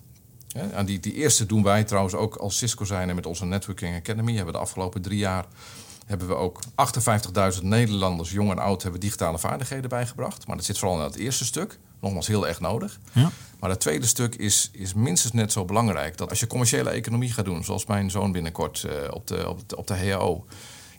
Ja, 0.49 0.71
aan 0.73 0.87
die, 0.87 1.00
die 1.00 1.14
eerste 1.14 1.47
doen 1.47 1.62
wij 1.62 1.85
trouwens 1.85 2.14
ook 2.14 2.37
als 2.37 2.59
Cisco 2.59 2.85
zijn 2.85 3.09
en 3.09 3.14
met 3.14 3.26
onze 3.26 3.45
Networking 3.45 3.97
Academy. 3.97 4.35
Hebben 4.35 4.52
we 4.52 4.59
de 4.59 4.64
afgelopen 4.64 5.02
drie 5.02 5.19
jaar 5.19 5.47
hebben 6.11 6.29
we 6.29 6.35
ook 6.35 6.61
58.000 7.57 7.62
Nederlanders, 7.62 8.31
jong 8.31 8.50
en 8.50 8.59
oud, 8.59 8.83
hebben 8.83 9.00
digitale 9.00 9.38
vaardigheden 9.38 9.88
bijgebracht. 9.88 10.47
Maar 10.47 10.57
dat 10.57 10.64
zit 10.64 10.79
vooral 10.79 10.99
in 10.99 11.05
het 11.05 11.17
eerste 11.17 11.45
stuk. 11.45 11.79
Nogmaals 12.00 12.26
heel 12.26 12.49
erg 12.49 12.61
nodig. 12.61 13.00
Ja. 13.12 13.31
Maar 13.61 13.71
het 13.71 13.81
tweede 13.81 14.07
stuk 14.07 14.35
is, 14.35 14.71
is 14.73 14.95
minstens 14.95 15.33
net 15.33 15.52
zo 15.52 15.64
belangrijk. 15.64 16.17
Dat 16.17 16.31
als 16.31 16.40
je 16.40 16.47
commerciële 16.47 16.90
economie 16.90 17.33
gaat 17.33 17.45
doen, 17.45 17.64
zoals 17.64 17.87
mijn 17.87 18.11
zoon 18.11 18.33
binnenkort 18.33 18.87
uh, 18.87 18.93
op, 19.11 19.26
de, 19.26 19.49
op, 19.49 19.69
de, 19.69 19.76
op 19.76 19.87
de 19.87 19.97
HAO. 19.97 20.47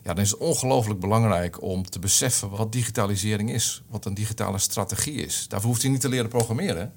Ja, 0.02 0.14
dan 0.14 0.24
is 0.24 0.30
het 0.30 0.40
ongelooflijk 0.40 1.00
belangrijk 1.00 1.62
om 1.62 1.90
te 1.90 1.98
beseffen 1.98 2.50
wat 2.50 2.72
digitalisering 2.72 3.52
is. 3.52 3.82
Wat 3.88 4.04
een 4.04 4.14
digitale 4.14 4.58
strategie 4.58 5.14
is. 5.14 5.48
Daarvoor 5.48 5.68
hoeft 5.68 5.82
hij 5.82 5.90
niet 5.90 6.00
te 6.00 6.08
leren 6.08 6.28
programmeren. 6.28 6.92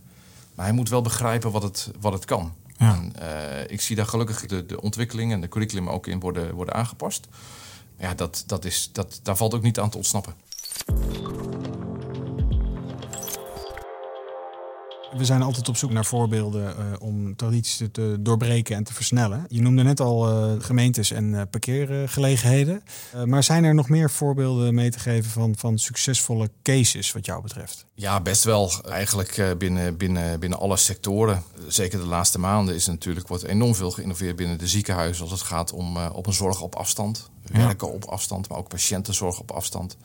Maar 0.56 0.66
hij 0.66 0.76
moet 0.76 0.90
wel 0.90 1.02
begrijpen 1.02 1.52
wat 1.52 1.64
het, 1.64 1.92
wat 2.00 2.14
het 2.14 2.26
kan. 2.26 2.54
Ja. 2.78 2.94
En, 2.94 3.14
uh, 3.22 3.72
ik 3.72 3.82
zie 3.82 3.96
daar 3.96 4.06
gelukkig 4.06 4.46
de, 4.46 4.66
de 4.66 4.82
ontwikkeling 4.82 5.32
en 5.32 5.42
de 5.42 5.48
curriculum 5.48 5.90
ook 5.90 6.08
in 6.08 6.20
worden, 6.20 6.54
worden 6.54 6.74
aangepast. 6.76 7.28
Ja, 7.98 8.14
dat, 8.14 8.44
dat 8.48 8.66
is, 8.66 8.90
dat, 8.92 9.20
daar 9.24 9.38
valt 9.38 9.54
ook 9.54 9.62
niet 9.62 9.80
aan 9.80 9.90
te 9.90 9.98
ontsnappen. 9.98 10.34
We 15.12 15.26
zijn 15.26 15.42
altijd 15.42 15.70
op 15.70 15.78
zoek 15.78 15.92
naar 15.92 16.06
voorbeelden 16.06 16.76
uh, 16.80 16.86
om 17.00 17.36
tradities 17.36 17.90
te 17.92 18.18
doorbreken 18.20 18.76
en 18.76 18.84
te 18.84 18.94
versnellen. 18.94 19.46
Je 19.50 19.62
noemde 19.62 19.84
net 19.84 20.00
al 20.00 20.30
uh, 20.30 20.64
gemeentes 20.64 21.12
en 21.12 21.34
uh, 21.34 21.42
parkeergelegenheden. 21.50 22.84
maar 23.26 23.44
zijn 23.44 23.64
er 23.64 23.74
nog 23.74 23.90
meer 23.90 24.12
voorbeelden 24.12 24.74
mee 24.74 24.90
te 24.90 25.00
geven 25.00 25.32
van, 25.32 25.56
van 25.58 25.78
succesvolle 25.78 26.50
cases 26.64 27.12
wat 27.12 27.26
jou 27.26 27.42
betreft? 27.42 27.86
Ja, 27.94 28.22
best 28.22 28.44
wel. 28.44 28.72
Eigenlijk 28.86 29.56
binnen, 29.58 29.98
binnen, 29.98 30.40
binnen 30.40 30.60
alle 30.60 30.78
sectoren. 30.78 31.44
Zeker 31.68 32.00
de 32.00 32.06
laatste 32.06 32.40
maanden 32.40 32.76
is 32.76 32.86
natuurlijk 32.86 33.28
wordt 33.28 33.44
enorm 33.44 33.76
veel 33.76 33.92
geïnnoveerd 33.92 34.36
binnen 34.36 34.58
de 34.58 34.68
ziekenhuizen 34.68 35.24
als 35.24 35.32
het 35.32 35.42
gaat 35.42 35.74
om 35.74 35.98
op 35.98 36.28
een 36.28 36.34
zorg 36.34 36.62
op 36.62 36.76
afstand. 36.76 37.30
Werken 37.52 37.94
op 37.94 38.06
afstand, 38.06 38.50
maar 38.50 38.58
ook 38.58 38.68
patiëntenzorg 38.68 39.40
op 39.40 39.52
afstand. 39.52 39.98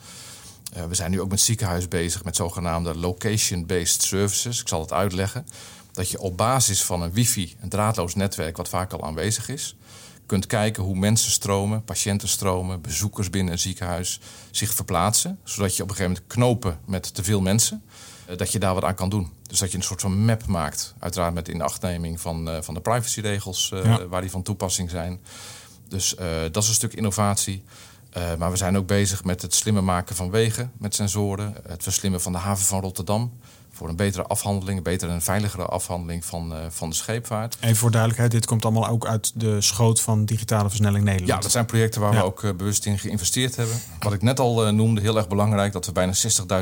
Uh, 0.77 0.85
we 0.85 0.95
zijn 0.95 1.11
nu 1.11 1.21
ook 1.21 1.31
met 1.31 1.41
ziekenhuis 1.41 1.89
bezig 1.89 2.25
met 2.25 2.37
zogenaamde 2.37 2.97
location-based 2.99 4.03
services. 4.03 4.61
Ik 4.61 4.69
zal 4.69 4.81
het 4.81 4.93
uitleggen. 4.93 5.47
Dat 5.93 6.11
je 6.11 6.21
op 6.21 6.37
basis 6.37 6.83
van 6.83 7.03
een 7.03 7.13
wifi, 7.13 7.57
een 7.61 7.69
draadloos 7.69 8.15
netwerk 8.15 8.57
wat 8.57 8.69
vaak 8.69 8.93
al 8.93 9.05
aanwezig 9.05 9.49
is, 9.49 9.77
kunt 10.27 10.47
kijken 10.47 10.83
hoe 10.83 10.97
mensen 10.97 11.31
stromen, 11.31 11.85
patiënten 11.85 12.29
stromen, 12.29 12.81
bezoekers 12.81 13.31
binnen 13.31 13.53
een 13.53 13.59
ziekenhuis 13.59 14.21
zich 14.51 14.75
verplaatsen. 14.75 15.39
Zodat 15.45 15.77
je 15.77 15.83
op 15.83 15.89
een 15.89 15.95
gegeven 15.95 16.17
moment 16.17 16.35
knopen 16.35 16.79
met 16.85 17.15
te 17.15 17.25
veel 17.25 17.41
mensen, 17.41 17.83
uh, 18.31 18.37
dat 18.37 18.53
je 18.53 18.59
daar 18.59 18.75
wat 18.75 18.85
aan 18.85 18.95
kan 18.95 19.09
doen. 19.09 19.31
Dus 19.47 19.59
dat 19.59 19.71
je 19.71 19.77
een 19.77 19.83
soort 19.83 20.01
van 20.01 20.25
map 20.25 20.47
maakt. 20.47 20.95
Uiteraard 20.99 21.35
met 21.35 21.49
inachtneming 21.49 22.21
van, 22.21 22.49
uh, 22.49 22.57
van 22.61 22.75
de 22.75 22.81
privacyregels 22.81 23.69
ja. 23.69 24.07
waar 24.07 24.21
die 24.21 24.31
van 24.31 24.43
toepassing 24.43 24.91
zijn. 24.91 25.21
Dus 25.89 26.15
dat 26.51 26.63
is 26.63 26.69
een 26.69 26.75
stuk 26.75 26.95
innovatie. 26.95 27.63
Uh, 28.17 28.35
maar 28.39 28.51
we 28.51 28.57
zijn 28.57 28.77
ook 28.77 28.87
bezig 28.87 29.25
met 29.25 29.43
het 29.43 29.55
slimmer 29.55 29.85
maken 29.85 30.17
van 30.17 30.31
wegen 30.31 30.73
met 30.79 30.95
sensoren. 30.95 31.55
Het 31.69 31.83
verslimmen 31.83 32.21
van 32.21 32.33
de 32.33 32.39
haven 32.39 32.67
van 32.67 32.81
Rotterdam. 32.81 33.33
Voor 33.73 33.89
een 33.89 33.97
betere 33.97 34.23
afhandeling, 34.23 34.79
een 34.79 34.85
betere 34.85 35.13
en 35.13 35.23
veiligere 35.23 35.65
afhandeling 35.65 36.25
van, 36.25 36.53
uh, 36.53 36.59
van 36.69 36.89
de 36.89 36.95
scheepvaart. 36.95 37.57
En 37.61 37.77
voor 37.77 37.91
duidelijkheid, 37.91 38.33
dit 38.33 38.47
komt 38.47 38.65
allemaal 38.65 38.89
ook 38.89 39.07
uit 39.07 39.33
de 39.35 39.61
schoot 39.61 40.01
van 40.01 40.25
digitale 40.25 40.69
versnelling 40.69 41.05
Nederland. 41.05 41.31
Ja, 41.31 41.41
dat 41.41 41.51
zijn 41.51 41.67
projecten 41.67 42.01
waar 42.01 42.13
we 42.13 42.23
ook 42.23 42.43
uh, 42.43 42.53
bewust 42.55 42.87
in 42.87 42.99
geïnvesteerd 42.99 43.57
hebben. 43.57 43.77
Wat 44.01 44.13
ik 44.13 44.23
net 44.23 44.41
al 44.41 44.73
noemde, 44.73 45.01
heel 45.01 45.17
erg 45.17 45.29
belangrijk, 45.29 45.73
dat 45.73 45.87
we 45.87 45.93
bijna 45.93 46.13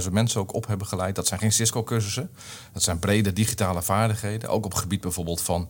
60.000 0.03 0.13
mensen 0.13 0.41
ook 0.41 0.55
op 0.55 0.67
hebben 0.67 0.87
geleid. 0.87 1.15
Dat 1.15 1.27
zijn 1.27 1.41
geen 1.41 1.53
Cisco-cursussen. 1.53 2.31
Dat 2.73 2.83
zijn 2.83 2.99
brede 2.99 3.33
digitale 3.33 3.83
vaardigheden. 3.83 4.49
Ook 4.49 4.65
op 4.65 4.71
het 4.71 4.81
gebied 4.81 5.01
bijvoorbeeld 5.01 5.41
van 5.41 5.69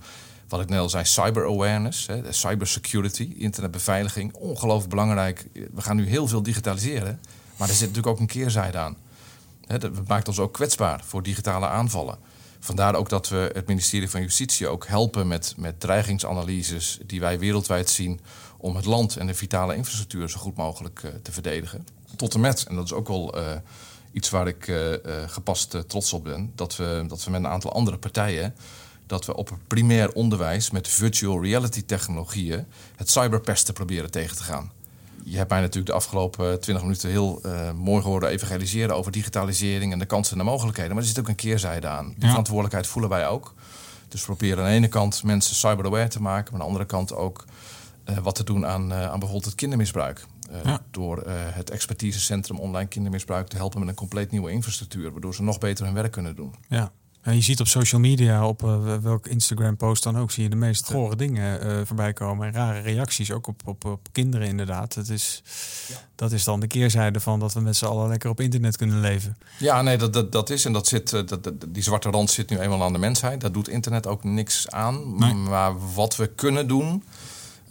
wat 0.49 0.61
ik 0.61 0.69
net 0.69 0.79
al 0.79 0.89
zei, 0.89 1.05
cyber 1.05 1.47
awareness, 1.47 2.07
hè, 2.07 2.33
cyber 2.33 2.67
security, 2.67 3.35
internetbeveiliging, 3.37 4.35
ongelooflijk 4.35 4.91
belangrijk. 4.91 5.47
We 5.53 5.81
gaan 5.81 5.97
nu 5.97 6.07
heel 6.07 6.29
veel 6.29 6.43
digitaliseren, 6.43 7.21
maar 7.57 7.69
er 7.69 7.75
zit 7.75 7.89
natuurlijk 7.89 8.15
ook 8.15 8.21
een 8.21 8.27
keerzijde 8.27 8.79
aan. 8.79 8.97
Hè, 9.67 9.79
dat 9.79 10.09
maakt 10.09 10.29
ons 10.29 10.39
ook 10.39 10.53
kwetsbaar 10.53 11.03
voor 11.05 11.23
digitale 11.23 11.67
aanvallen. 11.67 12.19
Vandaar 12.61 12.95
ook 12.95 13.09
dat 13.09 13.29
we 13.29 13.51
het 13.55 13.67
ministerie 13.67 14.11
van 14.11 14.21
Justitie 14.21 14.69
ook 14.69 14.87
helpen 14.87 15.29
met, 15.29 15.55
met 15.57 15.81
dreigingsanalyses 15.81 16.99
die 17.07 17.21
wij 17.21 17.39
wereldwijd 17.39 17.91
zien 17.91 18.21
om 18.57 18.77
het 18.77 18.85
land 18.85 19.17
en 19.17 19.27
de 19.27 19.35
vitale 19.35 19.75
infrastructuur 19.75 20.29
zo 20.29 20.39
goed 20.39 20.57
mogelijk 20.57 21.03
uh, 21.03 21.11
te 21.23 21.33
verdedigen. 21.33 21.87
Tot 22.17 22.35
en 22.35 22.41
met, 22.41 22.65
en 22.69 22.75
dat 22.75 22.85
is 22.85 22.93
ook 22.93 23.09
wel 23.09 23.39
uh, 23.39 23.45
iets 24.13 24.31
waar 24.31 24.47
ik 24.47 24.69
uh, 24.69 24.95
gepast 25.27 25.89
trots 25.89 26.13
op 26.13 26.25
ben, 26.25 26.53
dat 26.55 26.77
we, 26.77 27.05
dat 27.09 27.25
we 27.25 27.31
met 27.31 27.41
een 27.41 27.49
aantal 27.49 27.73
andere 27.73 27.99
partijen 27.99 28.55
dat 29.09 29.27
we 29.27 29.37
op 29.37 29.49
het 29.49 29.67
primair 29.67 30.13
onderwijs 30.13 30.71
met 30.71 30.89
virtual 30.89 31.43
reality 31.43 31.85
technologieën 31.85 32.67
het 32.97 33.11
cyberpesten 33.11 33.75
proberen 33.75 34.11
tegen 34.11 34.37
te 34.37 34.43
gaan. 34.43 34.73
Je 35.25 35.37
hebt 35.37 35.51
mij 35.51 35.61
natuurlijk 35.61 35.87
de 35.87 35.93
afgelopen 35.93 36.61
20 36.61 36.85
minuten 36.85 37.11
heel 37.11 37.41
uh, 37.47 37.73
mooi 37.73 38.03
gehoord 38.03 38.25
evangeliseren 38.25 38.97
over 38.97 39.13
digitalisering 39.13 39.93
en 39.93 39.99
de 39.99 40.07
kansen 40.07 40.33
en 40.33 40.45
de 40.45 40.51
mogelijkheden. 40.51 40.93
Maar 40.93 41.03
er 41.03 41.09
zit 41.09 41.19
ook 41.19 41.29
een 41.29 41.35
keerzijde 41.35 41.87
aan. 41.87 42.15
Die 42.17 42.29
verantwoordelijkheid 42.29 42.87
voelen 42.87 43.11
wij 43.11 43.29
ook. 43.29 43.55
Dus 44.09 44.21
we 44.21 44.27
proberen 44.27 44.59
aan 44.59 44.71
de 44.71 44.77
ene 44.77 44.89
kant 44.89 45.23
mensen 45.23 45.57
cyber-aware 45.57 46.09
te 46.09 46.23
maken, 46.23 46.53
maar 46.53 46.53
aan 46.53 46.67
de 46.67 46.73
andere 46.73 46.85
kant 46.85 47.15
ook 47.15 47.45
uh, 48.05 48.19
wat 48.19 48.35
te 48.35 48.45
doen 48.45 48.67
aan, 48.67 48.93
uh, 48.93 49.03
aan 49.03 49.11
bijvoorbeeld 49.19 49.45
het 49.45 49.55
kindermisbruik. 49.55 50.27
Ja. 50.65 50.81
Door 50.91 51.23
het 51.31 51.71
expertisecentrum 51.71 52.59
online 52.59 52.89
kindermisbruik 52.89 53.49
te 53.49 53.57
helpen 53.57 53.81
met 53.81 53.89
een 53.89 53.95
compleet 53.95 54.31
nieuwe 54.31 54.51
infrastructuur, 54.51 55.13
waardoor 55.13 55.35
ze 55.35 55.43
nog 55.43 55.59
beter 55.59 55.85
hun 55.85 55.95
werk 55.95 56.13
kunnen 56.13 56.37
doen. 56.37 56.55
Ja, 56.69 56.93
en 57.23 57.35
je 57.35 57.41
ziet 57.41 57.61
op 57.61 57.67
social 57.67 58.01
media, 58.01 58.47
op 58.47 58.63
uh, 58.63 58.97
welk 58.97 59.27
Instagram-post 59.27 60.03
dan 60.03 60.19
ook, 60.19 60.31
zie 60.31 60.43
je 60.43 60.49
de 60.49 60.57
meest 60.57 60.91
gore 60.91 61.17
dingen 61.17 61.67
uh, 61.67 61.81
voorbij 61.85 62.13
komen. 62.13 62.47
En 62.47 62.53
rare 62.53 62.81
reacties, 62.81 63.33
ook 63.33 63.47
op, 63.47 63.61
op, 63.65 63.85
op 63.85 64.09
kinderen 64.13 64.47
inderdaad. 64.47 64.95
Het 64.95 65.09
is, 65.09 65.43
ja. 65.89 65.95
Dat 66.15 66.33
is 66.33 66.45
dan 66.45 66.61
de 66.61 66.67
keerzijde 66.67 67.21
van 67.21 67.41
dat 67.41 67.53
we 67.53 67.61
met 67.61 67.77
z'n 67.77 67.85
allen 67.85 68.09
lekker 68.09 68.31
op 68.31 68.41
internet 68.41 68.77
kunnen 68.77 69.01
leven. 69.01 69.37
Ja, 69.59 69.83
nee, 69.83 69.97
dat, 69.97 70.13
dat, 70.13 70.33
dat 70.33 70.51
is. 70.51 70.65
En 70.65 70.73
dat 70.73 70.87
zit, 70.87 71.11
dat, 71.11 71.29
dat, 71.29 71.55
die 71.69 71.83
zwarte 71.83 72.11
rand 72.11 72.31
zit 72.31 72.51
nu 72.51 72.59
eenmaal 72.59 72.83
aan 72.83 72.93
de 72.93 72.99
mensheid. 72.99 73.41
Dat 73.41 73.55
doet 73.55 73.69
internet 73.69 74.07
ook 74.07 74.25
niks 74.25 74.71
aan. 74.71 75.19
Nee. 75.19 75.35
Maar 75.35 75.95
wat 75.95 76.17
we 76.17 76.27
kunnen 76.27 76.69
doen, 76.69 77.05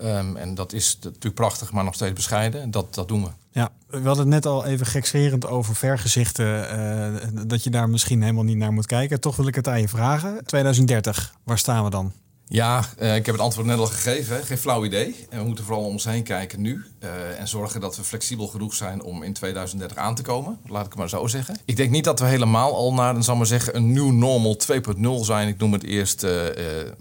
um, 0.01 0.35
en 0.35 0.55
dat 0.55 0.73
is 0.73 0.97
natuurlijk 1.01 1.35
prachtig, 1.35 1.71
maar 1.71 1.83
nog 1.83 1.93
steeds 1.93 2.13
bescheiden, 2.13 2.71
dat, 2.71 2.93
dat 2.93 3.07
doen 3.07 3.23
we. 3.23 3.29
Ja, 3.51 3.69
we 3.87 3.97
hadden 3.97 4.17
het 4.17 4.27
net 4.27 4.45
al 4.45 4.65
even 4.65 4.85
gekscherend 4.85 5.47
over 5.47 5.75
vergezichten. 5.75 6.45
Uh, 6.45 7.47
dat 7.47 7.63
je 7.63 7.69
daar 7.69 7.89
misschien 7.89 8.21
helemaal 8.21 8.43
niet 8.43 8.57
naar 8.57 8.73
moet 8.73 8.85
kijken. 8.85 9.19
Toch 9.19 9.35
wil 9.35 9.47
ik 9.47 9.55
het 9.55 9.67
aan 9.67 9.81
je 9.81 9.87
vragen. 9.87 10.45
2030, 10.45 11.35
waar 11.43 11.57
staan 11.57 11.83
we 11.83 11.89
dan? 11.89 12.13
Ja, 12.49 12.85
uh, 12.99 13.15
ik 13.15 13.25
heb 13.25 13.35
het 13.35 13.43
antwoord 13.43 13.67
net 13.67 13.77
al 13.77 13.85
gegeven. 13.85 14.35
Hè. 14.35 14.41
Geen 14.41 14.57
flauw 14.57 14.85
idee. 14.85 15.15
En 15.29 15.39
we 15.39 15.45
moeten 15.45 15.65
vooral 15.65 15.83
om 15.83 15.91
ons 15.91 16.03
heen 16.03 16.23
kijken 16.23 16.61
nu. 16.61 16.85
Uh, 16.99 17.39
en 17.39 17.47
zorgen 17.47 17.81
dat 17.81 17.97
we 17.97 18.03
flexibel 18.03 18.47
genoeg 18.47 18.73
zijn 18.73 19.03
om 19.03 19.23
in 19.23 19.33
2030 19.33 19.97
aan 19.97 20.15
te 20.15 20.21
komen. 20.21 20.59
Laat 20.65 20.83
ik 20.83 20.89
het 20.89 20.99
maar 20.99 21.09
zo 21.09 21.27
zeggen. 21.27 21.57
Ik 21.65 21.75
denk 21.75 21.91
niet 21.91 22.03
dat 22.03 22.19
we 22.19 22.25
helemaal 22.25 22.75
al 22.75 22.93
naar, 22.93 23.13
dan 23.13 23.23
zal 23.23 23.35
maar 23.35 23.45
zeggen, 23.45 23.75
een 23.75 23.91
nieuw 23.91 24.11
normal 24.11 24.57
2.0 24.73 25.09
zijn. 25.21 25.47
Ik 25.47 25.57
noem 25.57 25.73
het 25.73 25.83
eerst 25.83 26.25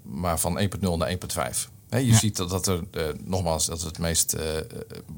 maar 0.03 0.39
van 0.39 0.61
1.0 0.61 0.97
naar 0.97 1.17
1.5. 1.53 1.76
He, 1.97 2.03
je 2.03 2.11
ja. 2.11 2.19
ziet 2.19 2.37
dat, 2.37 2.51
dat 2.51 2.67
er, 2.67 2.81
uh, 2.93 3.03
nogmaals, 3.25 3.67
dat 3.67 3.79
is 3.79 3.85
het 3.85 3.99
meest 3.99 4.35
uh, 4.35 4.43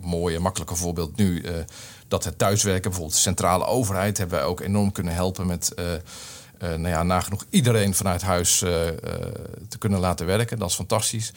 mooie, 0.01 0.39
makkelijke 0.39 0.77
voorbeeld 0.77 1.17
nu. 1.17 1.43
Uh, 1.43 1.53
dat 2.09 2.25
het 2.25 2.39
thuiswerken, 2.39 2.83
bijvoorbeeld 2.83 3.15
de 3.15 3.21
centrale 3.21 3.65
overheid, 3.65 4.19
hebben 4.19 4.39
wij 4.39 4.47
ook 4.47 4.61
enorm 4.61 4.93
kunnen 4.93 5.15
helpen 5.15 5.47
met 5.47 5.73
nou 6.59 6.89
ja, 6.89 7.03
nagenoeg 7.03 7.45
iedereen 7.51 7.95
vanuit 7.95 8.23
huis 8.23 8.59
te 9.69 9.79
kunnen 9.79 10.01
laten 10.01 10.27
werken. 10.27 10.59
Dat 10.59 10.69
is 10.69 10.75
fantastisch. 10.75 11.33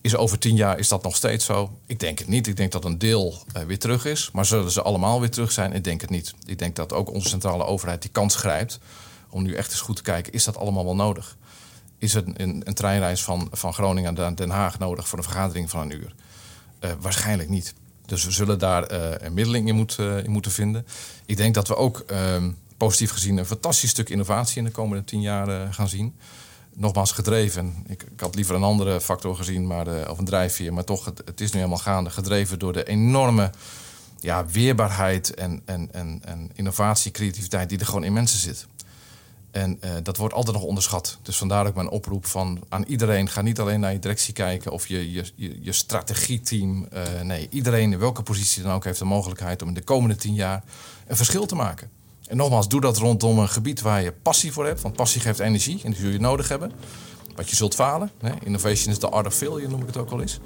Is 0.00 0.16
over 0.16 0.38
tien 0.38 0.56
jaar 0.56 0.78
is 0.78 0.88
dat 0.88 1.02
nog 1.02 1.16
steeds 1.16 1.44
zo? 1.44 1.78
Ik 1.86 2.00
denk 2.00 2.18
het 2.18 2.28
niet. 2.28 2.46
Ik 2.46 2.56
denk 2.56 2.72
dat 2.72 2.84
een 2.84 2.98
deel 2.98 3.34
weer 3.66 3.78
terug 3.78 4.04
is. 4.04 4.30
Maar 4.32 4.46
zullen 4.46 4.70
ze 4.70 4.82
allemaal 4.82 5.20
weer 5.20 5.30
terug 5.30 5.52
zijn? 5.52 5.72
Ik 5.72 5.84
denk 5.84 6.00
het 6.00 6.10
niet. 6.10 6.34
Ik 6.46 6.58
denk 6.58 6.76
dat 6.76 6.92
ook 6.92 7.12
onze 7.12 7.28
centrale 7.28 7.64
overheid 7.64 8.02
die 8.02 8.10
kans 8.10 8.34
grijpt 8.34 8.78
Om 9.30 9.42
nu 9.42 9.54
echt 9.54 9.70
eens 9.70 9.80
goed 9.80 9.96
te 9.96 10.02
kijken, 10.02 10.32
is 10.32 10.44
dat 10.44 10.56
allemaal 10.56 10.84
wel 10.84 10.96
nodig? 10.96 11.36
Is 11.98 12.14
het 12.14 12.26
een, 12.34 12.62
een 12.64 12.74
treinreis 12.74 13.22
van, 13.22 13.48
van 13.52 13.72
Groningen 13.72 14.14
naar 14.14 14.34
Den 14.34 14.50
Haag 14.50 14.78
nodig 14.78 15.08
voor 15.08 15.18
een 15.18 15.24
vergadering 15.24 15.70
van 15.70 15.80
een 15.80 15.92
uur? 15.92 16.14
Uh, 16.80 16.90
waarschijnlijk 17.00 17.48
niet. 17.48 17.74
Dus 18.06 18.24
we 18.24 18.30
zullen 18.30 18.58
daar 18.58 18.92
uh, 18.92 18.98
een 19.18 19.34
middeling 19.34 19.68
in, 19.68 19.74
moet, 19.74 19.98
in, 19.98 20.30
moeten 20.30 20.50
vinden. 20.50 20.86
Ik 21.26 21.36
denk 21.36 21.54
dat 21.54 21.68
we 21.68 21.76
ook 21.76 21.98
ehm, 21.98 22.50
positief 22.76 23.10
gezien 23.10 23.36
een 23.36 23.46
fantastisch 23.46 23.90
stuk 23.90 24.08
innovatie 24.08 24.58
in 24.58 24.64
de 24.64 24.70
komende 24.70 25.04
tien 25.04 25.20
jaar 25.20 25.72
gaan 25.74 25.88
zien 25.88 26.14
nogmaals 26.74 27.12
gedreven. 27.12 27.74
Ik, 27.86 28.02
ik, 28.02 28.20
had 28.20 28.34
liever 28.34 28.54
een 28.54 28.62
andere 28.62 29.00
factor 29.00 29.36
gezien, 29.36 29.66
maar 29.66 30.10
of 30.10 30.18
een 30.18 30.24
drijfveer. 30.24 30.72
Maar 30.72 30.84
toch, 30.84 31.04
het, 31.04 31.22
het, 31.24 31.40
is 31.40 31.52
nu 31.52 31.58
helemaal 31.58 31.78
gaande. 31.78 32.10
Gedreven 32.10 32.58
door 32.58 32.72
de 32.72 32.84
enorme 32.84 33.50
ja, 34.20 34.46
weerbaarheid 34.46 35.34
en, 35.34 35.62
en, 35.64 35.88
en, 35.92 36.20
en 36.24 36.50
innovatie, 36.54 37.10
creativiteit 37.10 37.68
die 37.68 37.78
er 37.78 37.86
gewoon 37.86 38.04
in 38.04 38.12
mensen 38.12 38.38
zit. 38.38 38.66
En 39.56 39.78
uh, 39.84 39.90
dat 40.02 40.16
wordt 40.16 40.34
altijd 40.34 40.56
nog 40.56 40.64
onderschat. 40.64 41.18
Dus 41.22 41.36
vandaar 41.36 41.66
ook 41.66 41.74
mijn 41.74 41.88
oproep 41.88 42.26
van 42.26 42.60
aan 42.68 42.84
iedereen: 42.84 43.28
ga 43.28 43.40
niet 43.40 43.60
alleen 43.60 43.80
naar 43.80 43.92
je 43.92 43.98
directie 43.98 44.32
kijken 44.34 44.72
of 44.72 44.86
je, 44.86 45.12
je, 45.12 45.24
je, 45.34 45.58
je. 45.62 46.86
Uh, 46.94 47.20
nee, 47.22 47.48
iedereen 47.50 47.92
in 47.92 47.98
welke 47.98 48.22
positie 48.22 48.62
dan 48.62 48.72
ook 48.72 48.84
heeft 48.84 48.98
de 48.98 49.04
mogelijkheid 49.04 49.62
om 49.62 49.68
in 49.68 49.74
de 49.74 49.82
komende 49.82 50.16
tien 50.16 50.34
jaar 50.34 50.64
een 51.06 51.16
verschil 51.16 51.46
te 51.46 51.54
maken. 51.54 51.90
En 52.26 52.36
nogmaals, 52.36 52.68
doe 52.68 52.80
dat 52.80 52.96
rondom 52.96 53.38
een 53.38 53.48
gebied 53.48 53.80
waar 53.80 54.02
je 54.02 54.12
passie 54.12 54.52
voor 54.52 54.66
hebt. 54.66 54.80
Want 54.80 54.96
passie 54.96 55.20
geeft 55.20 55.38
energie 55.38 55.80
en 55.84 55.90
die 55.90 56.00
zul 56.00 56.10
je 56.10 56.20
nodig 56.20 56.48
hebben. 56.48 56.72
Wat 57.34 57.50
je 57.50 57.56
zult 57.56 57.74
falen. 57.74 58.10
Hè? 58.20 58.32
Innovation 58.44 58.92
is 58.92 58.98
the 58.98 59.08
art 59.08 59.26
of 59.26 59.34
failure, 59.34 59.68
noem 59.68 59.80
ik 59.80 59.86
het 59.86 59.96
ook 59.96 60.10
al 60.10 60.20
eens. 60.20 60.40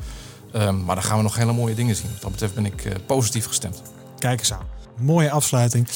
Um, 0.55 0.85
maar 0.85 0.95
dan 0.95 1.05
gaan 1.05 1.17
we 1.17 1.23
nog 1.23 1.37
hele 1.37 1.53
mooie 1.53 1.75
dingen 1.75 1.97
zien. 1.97 2.11
Wat 2.13 2.21
dat 2.21 2.31
betreft 2.31 2.55
ben 2.55 2.67
ik 2.67 2.85
uh, 2.85 2.93
positief 3.07 3.47
gestemd. 3.47 3.83
Kijk 4.19 4.39
eens 4.39 4.53
aan. 4.53 4.80
Mooie 5.01 5.31
afsluiting. 5.31 5.89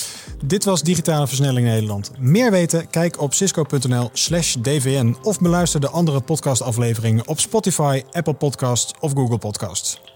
Dit 0.45 0.65
was 0.65 0.83
Digitale 0.83 1.27
Versnelling 1.27 1.67
Nederland. 1.67 2.11
Meer 2.19 2.51
weten? 2.51 2.91
Kijk 2.91 3.21
op 3.21 3.35
cisco.nl 3.35 4.11
slash 4.13 4.55
dvn 4.59 5.17
of 5.23 5.39
beluister 5.39 5.81
de 5.81 5.89
andere 5.89 6.21
podcastafleveringen 6.21 7.29
op 7.29 7.41
Spotify, 7.41 8.03
Apple 8.13 8.35
Podcasts 8.35 8.93
of 9.01 9.13
Google 9.13 9.39
Podcasts. 9.39 10.14